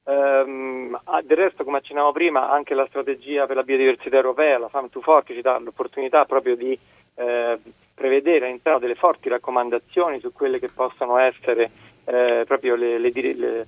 Um, 0.04 1.00
del 1.22 1.36
resto, 1.38 1.64
come 1.64 1.78
accennavo 1.78 2.12
prima, 2.12 2.50
anche 2.50 2.74
la 2.74 2.86
strategia 2.86 3.46
per 3.46 3.56
la 3.56 3.62
biodiversità 3.62 4.16
europea, 4.16 4.58
la 4.58 4.68
Farm 4.68 4.90
to 4.90 5.00
Fork, 5.00 5.32
ci 5.32 5.40
dà 5.40 5.58
l'opportunità 5.58 6.26
proprio 6.26 6.56
di 6.56 6.78
eh, 7.14 7.58
prevedere 7.94 8.46
all'interno 8.46 8.78
delle 8.78 8.96
forti 8.96 9.30
raccomandazioni 9.30 10.20
su 10.20 10.32
quelle 10.32 10.58
che 10.58 10.68
possono 10.74 11.16
essere 11.16 11.70
eh, 12.04 12.44
proprio 12.46 12.74
le, 12.74 12.98
le, 12.98 13.10
le, 13.14 13.32
le, 13.34 13.66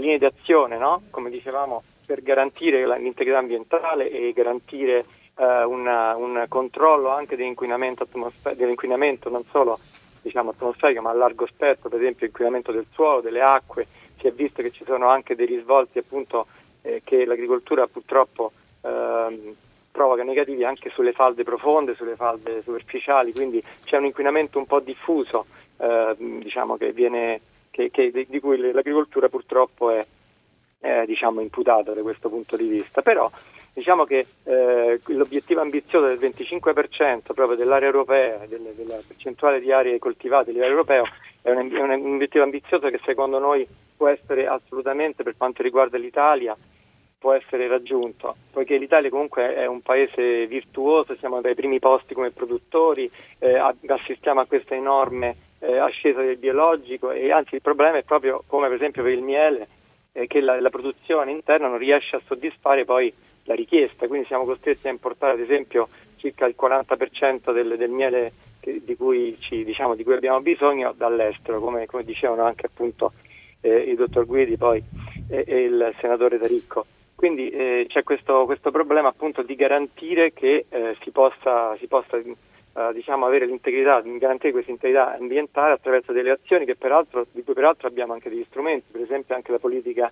linee 0.00 0.18
di 0.18 0.24
azione, 0.24 0.78
no? 0.78 1.02
come 1.10 1.30
dicevamo, 1.30 1.82
per 2.06 2.22
garantire 2.22 2.86
l'integrità 2.86 3.38
ambientale 3.38 4.08
e 4.08 4.32
garantire 4.32 5.04
eh, 5.36 5.64
una, 5.64 6.16
un 6.16 6.44
controllo 6.48 7.08
anche 7.08 7.36
dell'inquinamento, 7.36 8.04
atmosfer- 8.04 8.56
dell'inquinamento 8.56 9.28
non 9.28 9.44
solo 9.50 9.78
diciamo, 10.22 10.50
atmosferico 10.50 11.02
ma 11.02 11.10
a 11.10 11.14
largo 11.14 11.46
spettro, 11.46 11.88
per 11.88 12.00
esempio 12.00 12.26
l'inquinamento 12.26 12.72
del 12.72 12.86
suolo, 12.92 13.20
delle 13.20 13.40
acque, 13.40 13.86
si 14.18 14.26
è 14.26 14.32
visto 14.32 14.62
che 14.62 14.70
ci 14.70 14.84
sono 14.84 15.08
anche 15.08 15.34
dei 15.34 15.46
risvolti 15.46 15.98
appunto 15.98 16.46
eh, 16.82 17.02
che 17.04 17.24
l'agricoltura 17.24 17.86
purtroppo 17.86 18.52
ehm, 18.82 19.54
provoca 19.90 20.22
negativi 20.22 20.64
anche 20.64 20.90
sulle 20.90 21.12
falde 21.12 21.44
profonde, 21.44 21.94
sulle 21.94 22.16
falde 22.16 22.62
superficiali, 22.62 23.32
quindi 23.32 23.62
c'è 23.84 23.98
un 23.98 24.06
inquinamento 24.06 24.58
un 24.58 24.66
po' 24.66 24.80
diffuso 24.80 25.46
eh, 25.78 26.14
diciamo, 26.16 26.76
che 26.76 26.92
viene, 26.92 27.40
che, 27.70 27.90
che, 27.90 28.10
di 28.10 28.40
cui 28.40 28.56
l'agricoltura 28.72 29.28
purtroppo 29.28 29.90
è, 29.90 30.06
è 30.78 31.04
diciamo, 31.06 31.40
imputata 31.40 31.92
da 31.92 32.00
questo 32.02 32.28
punto 32.28 32.56
di 32.56 32.66
vista. 32.66 33.02
Però 33.02 33.30
diciamo 33.72 34.04
che 34.04 34.26
eh, 34.44 35.00
l'obiettivo 35.06 35.60
ambizioso 35.60 36.06
del 36.06 36.18
25% 36.18 37.32
proprio 37.34 37.56
dell'area 37.56 37.88
europea, 37.88 38.38
delle, 38.46 38.74
della 38.74 38.98
percentuale 39.06 39.60
di 39.60 39.72
aree 39.72 39.98
coltivate 39.98 40.50
a 40.50 40.52
livello 40.52 40.72
europeo, 40.72 41.04
è 41.42 41.50
un, 41.50 41.70
è 41.72 41.80
un 41.80 42.14
obiettivo 42.14 42.44
ambizioso 42.44 42.88
che 42.88 43.00
secondo 43.04 43.38
noi 43.38 43.66
può 43.96 44.08
essere 44.08 44.46
assolutamente, 44.46 45.22
per 45.22 45.36
quanto 45.36 45.62
riguarda 45.62 45.96
l'Italia, 45.96 46.56
può 47.18 47.32
essere 47.32 47.68
raggiunto, 47.68 48.34
poiché 48.50 48.76
l'Italia 48.76 49.08
comunque 49.08 49.54
è 49.54 49.64
un 49.66 49.80
paese 49.80 50.46
virtuoso, 50.48 51.14
siamo 51.16 51.40
dai 51.40 51.54
primi 51.54 51.78
posti 51.78 52.14
come 52.14 52.32
produttori, 52.32 53.08
eh, 53.38 53.56
assistiamo 53.86 54.40
a 54.40 54.46
questa 54.46 54.74
enorme 54.74 55.36
eh, 55.60 55.78
ascesa 55.78 56.20
del 56.20 56.36
biologico 56.36 57.12
e 57.12 57.30
anzi 57.30 57.54
il 57.54 57.62
problema 57.62 57.98
è 57.98 58.02
proprio 58.02 58.42
come 58.48 58.66
per 58.66 58.76
esempio 58.76 59.04
per 59.04 59.12
il 59.12 59.22
miele, 59.22 59.68
eh, 60.10 60.26
che 60.26 60.40
la, 60.40 60.60
la 60.60 60.70
produzione 60.70 61.30
interna 61.30 61.68
non 61.68 61.78
riesce 61.78 62.16
a 62.16 62.22
soddisfare 62.26 62.84
poi 62.84 63.14
la 63.44 63.54
richiesta, 63.54 64.06
quindi 64.06 64.26
siamo 64.26 64.44
costretti 64.44 64.88
a 64.88 64.90
importare 64.90 65.32
ad 65.32 65.40
esempio 65.40 65.88
circa 66.16 66.46
il 66.46 66.54
40% 66.58 67.52
del, 67.52 67.76
del 67.76 67.90
miele 67.90 68.32
che, 68.60 68.80
di, 68.84 68.96
cui 68.96 69.36
ci, 69.40 69.64
diciamo, 69.64 69.94
di, 69.94 70.04
cui 70.04 70.14
abbiamo 70.14 70.40
bisogno 70.40 70.94
dall'estero, 70.96 71.60
come, 71.60 71.86
come 71.86 72.04
dicevano 72.04 72.44
anche 72.44 72.66
appunto 72.66 73.12
eh, 73.60 73.74
il 73.74 73.96
dottor 73.96 74.24
Guidi 74.24 74.56
poi, 74.56 74.82
e, 75.28 75.44
e 75.46 75.62
il 75.64 75.94
senatore 76.00 76.38
Taricco. 76.38 76.86
Quindi 77.14 77.50
eh, 77.50 77.86
c'è 77.88 78.02
questo, 78.02 78.44
questo, 78.46 78.70
problema 78.70 79.08
appunto 79.08 79.42
di 79.42 79.54
garantire 79.54 80.32
che 80.32 80.66
eh, 80.68 80.96
si 81.02 81.10
possa, 81.10 81.76
si 81.78 81.86
possa 81.86 82.16
eh, 82.16 82.92
diciamo, 82.92 83.26
avere 83.26 83.46
l'integrità, 83.46 84.00
garantire 84.00 84.52
questa 84.52 84.70
integrità 84.70 85.16
ambientale 85.16 85.72
attraverso 85.72 86.12
delle 86.12 86.30
azioni 86.30 86.64
peraltro, 86.74 87.26
di 87.30 87.42
cui 87.44 87.54
peraltro 87.54 87.86
abbiamo 87.86 88.12
anche 88.12 88.28
degli 88.28 88.44
strumenti, 88.48 88.90
per 88.90 89.02
esempio 89.02 89.34
anche 89.34 89.52
la 89.52 89.58
politica 89.58 90.10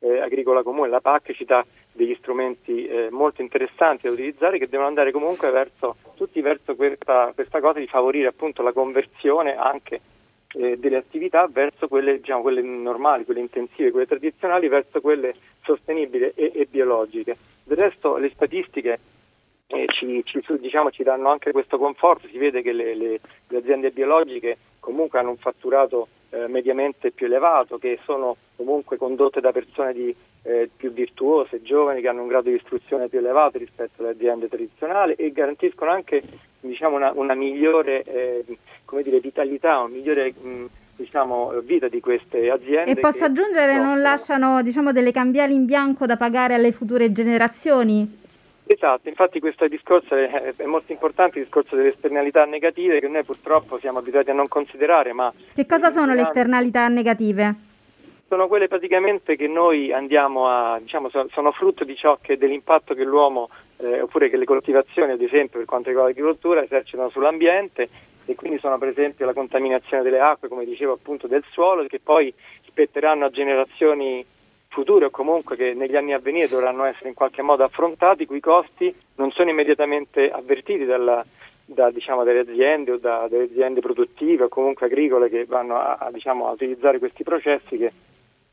eh, 0.00 0.20
agricola 0.20 0.62
comune, 0.62 0.88
la 0.88 1.00
PAC 1.00 1.32
ci 1.32 1.44
dà 1.44 1.64
degli 1.92 2.14
strumenti 2.18 2.86
eh, 2.86 3.08
molto 3.10 3.42
interessanti 3.42 4.06
da 4.06 4.12
utilizzare 4.12 4.58
che 4.58 4.68
devono 4.68 4.88
andare 4.88 5.10
comunque 5.10 5.50
verso, 5.50 5.96
tutti 6.16 6.40
verso 6.40 6.76
questa, 6.76 7.32
questa 7.34 7.60
cosa 7.60 7.78
di 7.78 7.86
favorire 7.86 8.28
appunto 8.28 8.62
la 8.62 8.72
conversione 8.72 9.56
anche 9.56 10.00
eh, 10.54 10.78
delle 10.78 10.96
attività 10.96 11.48
verso 11.50 11.88
quelle, 11.88 12.18
diciamo, 12.18 12.42
quelle 12.42 12.62
normali, 12.62 13.24
quelle 13.24 13.40
intensive, 13.40 13.90
quelle 13.90 14.06
tradizionali, 14.06 14.68
verso 14.68 15.00
quelle 15.00 15.34
sostenibili 15.62 16.32
e, 16.34 16.52
e 16.54 16.66
biologiche. 16.70 17.36
Del 17.64 17.76
resto 17.76 18.16
le 18.16 18.30
statistiche 18.30 18.98
eh, 19.66 19.86
ci, 19.88 20.22
ci, 20.24 20.40
diciamo, 20.58 20.90
ci, 20.90 21.02
danno 21.02 21.28
anche 21.28 21.52
questo 21.52 21.76
conforto, 21.76 22.28
si 22.28 22.38
vede 22.38 22.62
che 22.62 22.72
le, 22.72 22.94
le, 22.94 23.20
le 23.48 23.58
aziende 23.58 23.90
biologiche 23.90 24.56
comunque 24.80 25.18
hanno 25.18 25.30
un 25.30 25.36
fatturato 25.36 26.08
eh, 26.30 26.46
mediamente 26.48 27.10
più 27.10 27.26
elevato, 27.26 27.78
che 27.78 27.98
sono 28.04 28.36
comunque 28.56 28.96
condotte 28.96 29.40
da 29.40 29.52
persone 29.52 29.92
di, 29.92 30.14
eh, 30.42 30.68
più 30.74 30.92
virtuose, 30.92 31.62
giovani, 31.62 32.00
che 32.00 32.08
hanno 32.08 32.22
un 32.22 32.28
grado 32.28 32.48
di 32.48 32.56
istruzione 32.56 33.08
più 33.08 33.18
elevato 33.18 33.58
rispetto 33.58 34.02
alle 34.02 34.12
aziende 34.12 34.48
tradizionali 34.48 35.14
e 35.14 35.32
garantiscono 35.32 35.90
anche 35.90 36.22
diciamo, 36.60 36.96
una, 36.96 37.12
una, 37.14 37.34
migliore 37.34 38.02
eh, 38.02 38.44
dire, 39.02 39.20
vitalità, 39.20 39.78
una 39.78 39.88
migliore 39.88 40.32
mh, 40.32 40.64
diciamo, 40.96 41.52
vita 41.62 41.88
di 41.88 42.00
queste 42.00 42.50
aziende. 42.50 42.90
E 42.90 42.96
posso 42.96 43.24
aggiungere, 43.24 43.76
non 43.78 44.00
lasciano 44.00 44.62
diciamo, 44.62 44.92
delle 44.92 45.12
cambiali 45.12 45.54
in 45.54 45.64
bianco 45.64 46.06
da 46.06 46.16
pagare 46.16 46.54
alle 46.54 46.72
future 46.72 47.12
generazioni? 47.12 48.26
Esatto, 48.70 49.08
infatti 49.08 49.40
questo 49.40 49.66
discorso 49.66 50.14
è, 50.14 50.28
è, 50.54 50.64
molto 50.66 50.92
importante, 50.92 51.38
il 51.38 51.44
discorso 51.44 51.74
delle 51.74 51.88
esternalità 51.88 52.44
negative 52.44 53.00
che 53.00 53.08
noi 53.08 53.24
purtroppo 53.24 53.78
siamo 53.78 54.00
abituati 54.00 54.28
a 54.28 54.34
non 54.34 54.46
considerare. 54.46 55.14
Ma 55.14 55.32
che 55.54 55.64
cosa 55.64 55.88
sono 55.88 56.12
le 56.12 56.20
esternalità 56.20 56.86
negative? 56.88 57.54
Sono 58.28 58.46
quelle 58.46 58.68
praticamente 58.68 59.36
che 59.36 59.48
noi 59.48 59.90
andiamo 59.90 60.48
a, 60.48 60.78
diciamo, 60.78 61.08
sono 61.08 61.50
frutto 61.50 61.84
di 61.84 61.96
ciò 61.96 62.18
che 62.20 62.36
dell'impatto 62.36 62.92
che 62.92 63.04
l'uomo, 63.04 63.48
eh, 63.78 64.02
oppure 64.02 64.28
che 64.28 64.36
le 64.36 64.44
coltivazioni, 64.44 65.12
ad 65.12 65.22
esempio 65.22 65.60
per 65.60 65.66
quanto 65.66 65.88
riguarda 65.88 66.12
l'agricoltura, 66.12 66.62
esercitano 66.62 67.08
sull'ambiente 67.08 67.88
e 68.26 68.34
quindi 68.34 68.58
sono 68.58 68.76
per 68.76 68.88
esempio 68.88 69.24
la 69.24 69.32
contaminazione 69.32 70.02
delle 70.02 70.20
acque, 70.20 70.48
come 70.48 70.66
dicevo 70.66 70.92
appunto 70.92 71.26
del 71.26 71.42
suolo, 71.52 71.86
che 71.86 72.00
poi 72.00 72.30
spetteranno 72.66 73.24
a 73.24 73.30
generazioni 73.30 74.22
future 74.68 75.06
o 75.06 75.10
comunque 75.10 75.56
che 75.56 75.74
negli 75.74 75.96
anni 75.96 76.12
a 76.12 76.18
venire 76.18 76.48
dovranno 76.48 76.84
essere 76.84 77.08
in 77.08 77.14
qualche 77.14 77.42
modo 77.42 77.64
affrontati, 77.64 78.26
cui 78.26 78.40
costi 78.40 78.94
non 79.16 79.30
sono 79.32 79.50
immediatamente 79.50 80.30
avvertiti 80.30 80.84
dalla, 80.84 81.24
da, 81.64 81.90
diciamo, 81.90 82.24
dalle 82.24 82.40
aziende 82.40 82.92
o 82.92 82.96
da, 82.98 83.26
dalle 83.28 83.44
aziende 83.44 83.80
produttive 83.80 84.44
o 84.44 84.48
comunque 84.48 84.86
agricole 84.86 85.28
che 85.28 85.44
vanno 85.44 85.76
a, 85.76 85.96
a, 85.98 86.10
diciamo, 86.12 86.48
a 86.48 86.52
utilizzare 86.52 86.98
questi 86.98 87.22
processi 87.22 87.76
che 87.76 87.92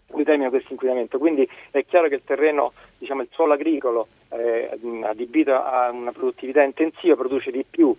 determinano 0.08 0.51
questo 0.51 0.71
inquinamento. 0.71 1.17
Quindi 1.17 1.47
è 1.71 1.84
chiaro 1.86 2.08
che 2.08 2.15
il 2.15 2.23
terreno, 2.23 2.73
diciamo, 2.97 3.21
il 3.21 3.30
suolo 3.32 3.54
agricolo 3.54 4.08
eh, 4.30 4.69
adibito 5.04 5.54
a 5.54 5.89
una 5.91 6.12
produttività 6.12 6.63
intensiva 6.63 7.15
produce 7.15 7.51
di 7.51 7.65
più 7.69 7.95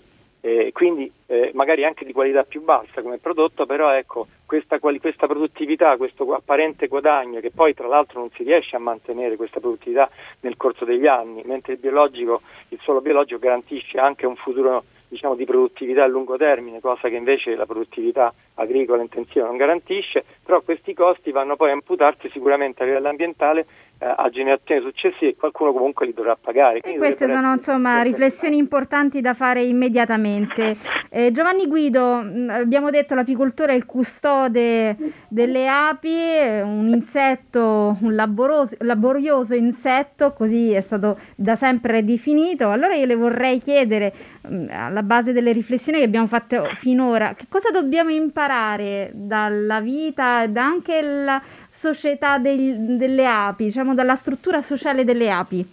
eh, 0.47 0.71
quindi 0.73 1.11
eh, 1.27 1.51
magari 1.55 1.85
anche 1.85 2.05
di 2.05 2.13
qualità 2.13 2.45
più 2.45 2.63
bassa 2.63 3.03
come 3.03 3.19
prodotto, 3.19 3.67
però 3.67 3.91
ecco, 3.93 4.29
questa, 4.47 4.79
questa, 4.79 5.27
produttività, 5.27 5.97
questo 5.97 6.33
apparente 6.33 6.87
guadagno 6.87 7.41
che 7.41 7.51
poi 7.51 7.75
tra 7.75 7.89
l'altro 7.89 8.21
non 8.21 8.31
si 8.31 8.45
riesce 8.45 8.77
a 8.77 8.79
mantenere 8.79 9.35
questa 9.35 9.59
produttività 9.59 10.09
nel 10.43 10.57
corso 10.57 10.85
degli 10.85 11.09
anni, 11.09 11.43
mentre 11.45 11.73
il, 11.73 11.81
biologico, 11.81 12.43
il 12.69 12.79
suolo 12.81 13.01
biologico 13.01 13.41
garantisce 13.41 13.99
anche 13.99 14.25
un 14.25 14.37
futuro 14.37 14.85
diciamo, 15.09 15.35
di 15.35 15.45
produttività 15.45 16.05
a 16.05 16.07
lungo 16.07 16.37
termine, 16.37 16.79
cosa 16.79 17.09
che 17.09 17.17
invece 17.17 17.57
la 17.57 17.67
produttività 17.67 18.33
agricola 18.55 19.03
intensiva 19.03 19.47
non 19.47 19.57
garantisce, 19.57 20.25
però 20.45 20.61
questi 20.61 20.95
costi 20.95 21.33
vanno 21.33 21.57
poi 21.57 21.71
a 21.71 21.75
imputarsi 21.75 22.29
sicuramente 22.31 22.85
a 22.85 22.87
livello 22.87 23.09
ambientale 23.09 23.67
a 23.99 24.29
generazioni 24.29 24.83
successive 24.83 25.31
e 25.31 25.37
qualcuno 25.37 25.73
comunque 25.73 26.07
li 26.07 26.13
dovrà 26.13 26.37
pagare. 26.37 26.81
Quindi 26.81 26.99
e 26.99 27.01
queste 27.01 27.29
sono 27.29 27.55
insomma 27.55 28.03
riflessioni 28.03 28.57
importanti 28.59 29.23
da 29.23 29.33
fare 29.33 29.63
immediatamente. 29.63 30.77
Eh, 31.09 31.33
Giovanni 31.33 31.67
Guido, 31.67 32.23
mm, 32.23 32.51
abbiamo 32.51 32.91
detto 32.91 33.15
l'apicoltore 33.15 33.73
è 33.73 33.77
il 33.77 33.87
custode 33.87 34.97
delle 35.29 35.69
api, 35.69 36.15
un 36.63 36.89
insetto, 36.89 37.97
un 38.01 38.15
laboroso, 38.15 38.77
laborioso 38.81 39.55
insetto, 39.55 40.33
così 40.33 40.73
è 40.73 40.83
stato 40.83 41.19
da 41.35 41.57
sempre 41.57 42.05
definito. 42.05 42.69
Allora 42.69 42.95
io 42.95 43.07
le 43.07 43.15
vorrei 43.17 43.59
chiedere, 43.59 44.13
mm, 44.47 44.69
alla 44.71 45.03
base 45.03 45.33
delle 45.33 45.53
riflessioni 45.53 45.99
che 45.99 46.05
abbiamo 46.05 46.27
fatto 46.27 46.65
finora, 46.75 47.33
che 47.35 47.47
cosa 47.49 47.71
dobbiamo 47.71 48.11
imparare 48.11 49.11
dalla 49.15 49.81
vita 49.81 50.43
e 50.43 50.51
anche 50.59 51.01
la 51.01 51.41
società 51.71 52.39
dei, 52.39 52.97
delle 52.97 53.27
api, 53.27 53.71
diciamo 53.87 53.95
dalla 53.95 54.17
struttura 54.17 54.61
sociale 54.61 55.05
delle 55.05 55.31
api? 55.31 55.65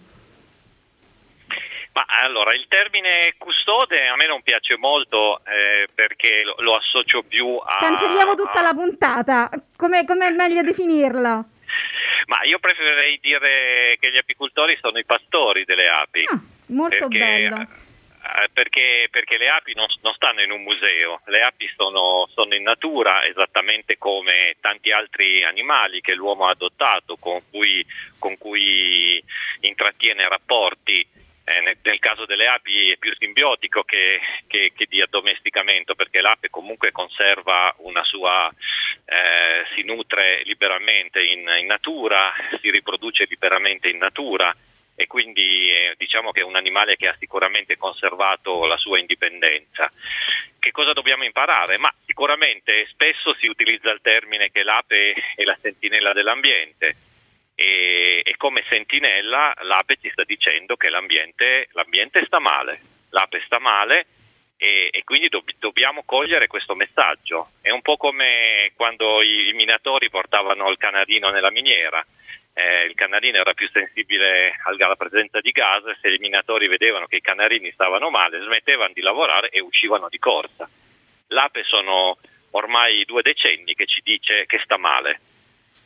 Ma 1.94 2.04
allora, 2.22 2.54
il 2.54 2.66
termine 2.68 3.34
custode 3.38 4.08
a 4.08 4.16
me 4.16 4.26
non 4.26 4.42
piace 4.42 4.76
molto 4.76 5.40
eh, 5.44 5.88
perché 5.94 6.42
lo, 6.44 6.56
lo, 6.58 6.76
associo 6.76 7.22
più 7.22 7.56
a... 7.56 7.76
Cancelliamo 7.78 8.34
tutta 8.34 8.60
a... 8.60 8.62
la 8.62 8.74
puntata, 8.74 9.50
come 9.76 10.00
è 10.00 10.30
meglio 10.30 10.62
definirla? 10.62 11.44
Ma 12.26 12.42
io 12.44 12.58
preferirei 12.58 13.18
dire 13.20 13.96
che 14.00 14.10
gli 14.10 14.16
apicoltori 14.16 14.76
sono 14.80 14.98
i 14.98 15.04
pastori 15.04 15.64
delle 15.64 15.86
api. 15.86 16.24
Ah, 16.26 16.40
molto 16.66 17.08
bello 17.08 17.66
perché, 18.52 19.08
perché, 19.10 19.36
le 19.36 19.48
api 19.48 19.74
non, 19.74 19.86
non, 20.00 20.14
stanno 20.14 20.40
in 20.40 20.50
un 20.50 20.62
museo, 20.62 21.20
le 21.26 21.42
api 21.42 21.70
sono, 21.76 22.28
sono, 22.32 22.54
in 22.54 22.62
natura 22.62 23.24
esattamente 23.26 23.98
come 23.98 24.56
tanti 24.60 24.90
altri 24.92 25.44
animali 25.44 26.00
che 26.00 26.14
l'uomo 26.14 26.46
ha 26.46 26.50
adottato, 26.50 27.16
con 27.16 27.42
cui, 27.50 27.84
con 28.18 28.38
cui 28.38 29.22
intrattiene 29.60 30.26
rapporti. 30.28 31.06
Eh, 31.46 31.60
nel, 31.60 31.76
nel, 31.82 31.98
caso 31.98 32.24
delle 32.24 32.46
api 32.46 32.92
è 32.92 32.96
più 32.96 33.14
simbiotico 33.18 33.82
che, 33.82 34.18
che, 34.46 34.72
che 34.74 34.86
di 34.88 35.02
addomesticamento 35.02 35.94
perché 35.94 36.22
l'ape 36.22 36.48
comunque 36.48 36.90
conserva 36.90 37.74
una 37.80 38.02
sua, 38.02 38.50
eh, 39.04 39.66
si 39.74 39.82
nutre 39.82 40.40
liberamente 40.44 41.22
in, 41.22 41.46
in 41.58 41.66
natura, 41.66 42.32
si 42.62 42.70
riproduce 42.70 43.26
liberamente 43.28 43.90
in 43.90 43.98
natura 43.98 44.56
e 44.96 45.06
quindi 45.06 45.70
eh, 45.70 45.94
diciamo 45.96 46.30
che 46.30 46.40
è 46.40 46.44
un 46.44 46.56
animale 46.56 46.96
che 46.96 47.08
ha 47.08 47.16
sicuramente 47.18 47.76
conservato 47.76 48.66
la 48.66 48.76
sua 48.76 48.98
indipendenza. 48.98 49.90
Che 50.58 50.70
cosa 50.70 50.92
dobbiamo 50.92 51.24
imparare? 51.24 51.78
Ma 51.78 51.92
sicuramente 52.06 52.86
spesso 52.90 53.34
si 53.34 53.46
utilizza 53.46 53.90
il 53.90 54.00
termine 54.00 54.50
che 54.50 54.62
l'ape 54.62 55.14
è 55.34 55.42
la 55.42 55.56
sentinella 55.60 56.12
dell'ambiente 56.12 56.96
e, 57.54 58.22
e 58.24 58.36
come 58.36 58.64
sentinella 58.68 59.54
l'ape 59.62 59.96
ci 60.00 60.10
sta 60.10 60.24
dicendo 60.24 60.76
che 60.76 60.88
l'ambiente, 60.88 61.68
l'ambiente 61.72 62.24
sta 62.26 62.38
male, 62.38 62.80
l'ape 63.10 63.42
sta 63.44 63.58
male 63.58 64.06
e, 64.64 64.88
e, 64.90 65.04
quindi 65.04 65.28
do, 65.28 65.44
dobbiamo 65.58 66.02
cogliere 66.04 66.46
questo 66.46 66.74
messaggio. 66.74 67.50
È 67.60 67.70
un 67.70 67.82
po' 67.82 67.96
come 67.96 68.72
quando 68.74 69.20
i, 69.22 69.48
i 69.48 69.52
minatori 69.52 70.08
portavano 70.08 70.70
il 70.70 70.78
canarino 70.78 71.28
nella 71.30 71.50
miniera 71.50 72.04
eh, 72.54 72.84
il 72.84 72.94
canarino 72.94 73.38
era 73.38 73.52
più 73.52 73.68
sensibile 73.68 74.56
alla 74.62 74.94
presenza 74.94 75.40
di 75.40 75.50
gas 75.50 75.82
se 76.00 76.08
i 76.08 76.18
minatori 76.18 76.68
vedevano 76.68 77.06
che 77.06 77.16
i 77.16 77.20
canarini 77.20 77.72
stavano 77.72 78.10
male 78.10 78.40
smettevano 78.42 78.92
di 78.94 79.00
lavorare 79.00 79.48
e 79.48 79.60
uscivano 79.60 80.08
di 80.08 80.18
corsa. 80.18 80.68
L'ape 81.28 81.64
sono 81.64 82.16
ormai 82.50 83.04
due 83.04 83.22
decenni 83.22 83.74
che 83.74 83.86
ci 83.86 84.00
dice 84.04 84.46
che 84.46 84.60
sta 84.62 84.76
male. 84.76 85.20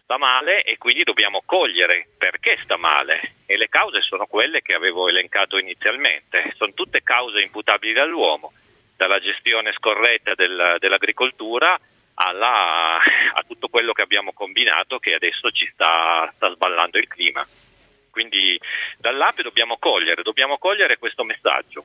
Sta 0.03 0.19
male 0.19 0.63
e 0.63 0.77
quindi 0.77 1.05
dobbiamo 1.05 1.43
cogliere 1.45 2.09
perché 2.19 2.59
sta 2.63 2.77
male 2.77 3.37
e 3.47 3.57
le 3.57 3.69
cause 3.69 4.03
sono 4.03 4.27
quelle 4.27 4.61
che 4.61 4.75
avevo 4.75 5.09
elencato 5.09 5.57
inizialmente, 5.57 6.53
sono 6.57 6.73
tutte 6.75 7.03
cause 7.03 7.41
imputabili 7.41 7.95
dall'uomo, 7.95 8.53
dalla 8.99 9.21
gestione 9.21 9.73
scorretta 9.73 10.35
del, 10.35 10.77
dell'agricoltura 10.81 11.79
alla, 12.15 12.97
a 13.33 13.45
tutto 13.47 13.69
quello 13.69 13.93
che 13.93 14.03
abbiamo 14.03 14.33
combinato 14.33 14.99
che 14.99 15.15
adesso 15.15 15.51
ci 15.53 15.71
sta, 15.73 16.31
sta 16.35 16.53
sballando 16.53 16.99
il 16.99 17.07
clima. 17.07 17.47
Quindi 18.11 18.61
dall'ape 18.99 19.43
dobbiamo 19.43 19.77
cogliere, 19.79 20.23
dobbiamo 20.23 20.59
cogliere 20.59 20.99
questo 20.99 21.23
messaggio. 21.23 21.85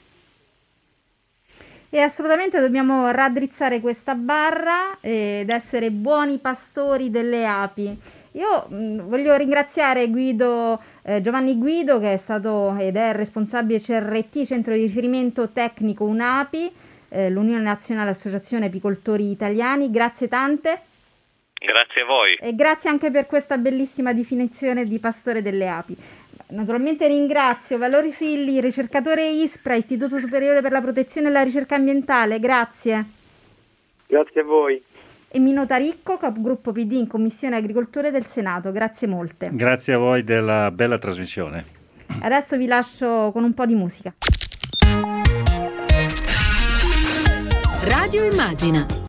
E 1.92 2.00
assolutamente 2.00 2.60
dobbiamo 2.60 3.12
raddrizzare 3.12 3.80
questa 3.80 4.16
barra 4.16 4.98
ed 5.00 5.48
essere 5.52 5.92
buoni 5.92 6.40
pastori 6.40 7.12
delle 7.12 7.46
api. 7.46 7.96
Io 8.32 8.68
mm, 8.68 9.02
voglio 9.02 9.36
ringraziare 9.36 10.10
Guido, 10.10 10.82
eh, 11.04 11.22
Giovanni 11.22 11.56
Guido 11.60 12.00
che 12.00 12.14
è 12.14 12.18
stato 12.18 12.76
ed 12.80 12.96
è 12.96 13.14
responsabile 13.14 13.80
CRT, 13.80 14.44
centro 14.44 14.74
di 14.74 14.82
riferimento 14.82 15.52
tecnico 15.52 16.06
UNAPI, 16.06 16.72
eh, 17.14 17.30
l'Unione 17.30 17.62
Nazionale 17.62 18.10
Associazione 18.10 18.66
Apicoltori 18.66 19.30
Italiani. 19.30 19.92
Grazie 19.92 20.28
tante. 20.28 20.82
Grazie 21.54 22.02
a 22.02 22.06
voi. 22.06 22.36
E 22.42 22.56
grazie 22.56 22.90
anche 22.90 23.12
per 23.12 23.26
questa 23.26 23.58
bellissima 23.58 24.12
definizione 24.12 24.84
di 24.84 25.00
pastore 25.00 25.42
delle 25.42 25.70
api. 25.70 25.96
Naturalmente 26.48 27.08
ringrazio 27.08 27.78
Valerio 27.78 28.12
Silli, 28.12 28.60
ricercatore 28.60 29.30
ISPRA, 29.30 29.76
Istituto 29.76 30.20
Superiore 30.20 30.62
per 30.62 30.72
la 30.72 30.82
Protezione 30.82 31.30
e 31.30 31.32
la 31.32 31.42
Ricerca 31.42 31.76
Ambientale. 31.76 32.40
Grazie. 32.40 33.06
Grazie 34.08 34.42
a 34.42 34.44
voi. 34.44 34.84
E 35.30 35.40
Mino 35.40 35.66
Taricco, 35.66 36.18
capogruppo 36.18 36.72
PD 36.72 36.92
in 36.92 37.08
Commissione 37.08 37.56
Agricoltura 37.56 38.12
del 38.12 38.26
Senato. 38.26 38.72
Grazie 38.72 39.08
molte. 39.08 39.50
Grazie 39.54 39.94
a 39.94 39.98
voi 39.98 40.24
della 40.24 40.70
bella 40.70 40.98
trasmissione. 40.98 41.66
Adesso 42.22 42.58
vi 42.58 42.68
lascio 42.68 43.32
con 43.32 43.44
un 43.44 43.54
po' 43.54 43.66
di 43.66 43.74
musica. 43.74 44.14
Radio 47.90 48.24
Immagina 48.24 48.86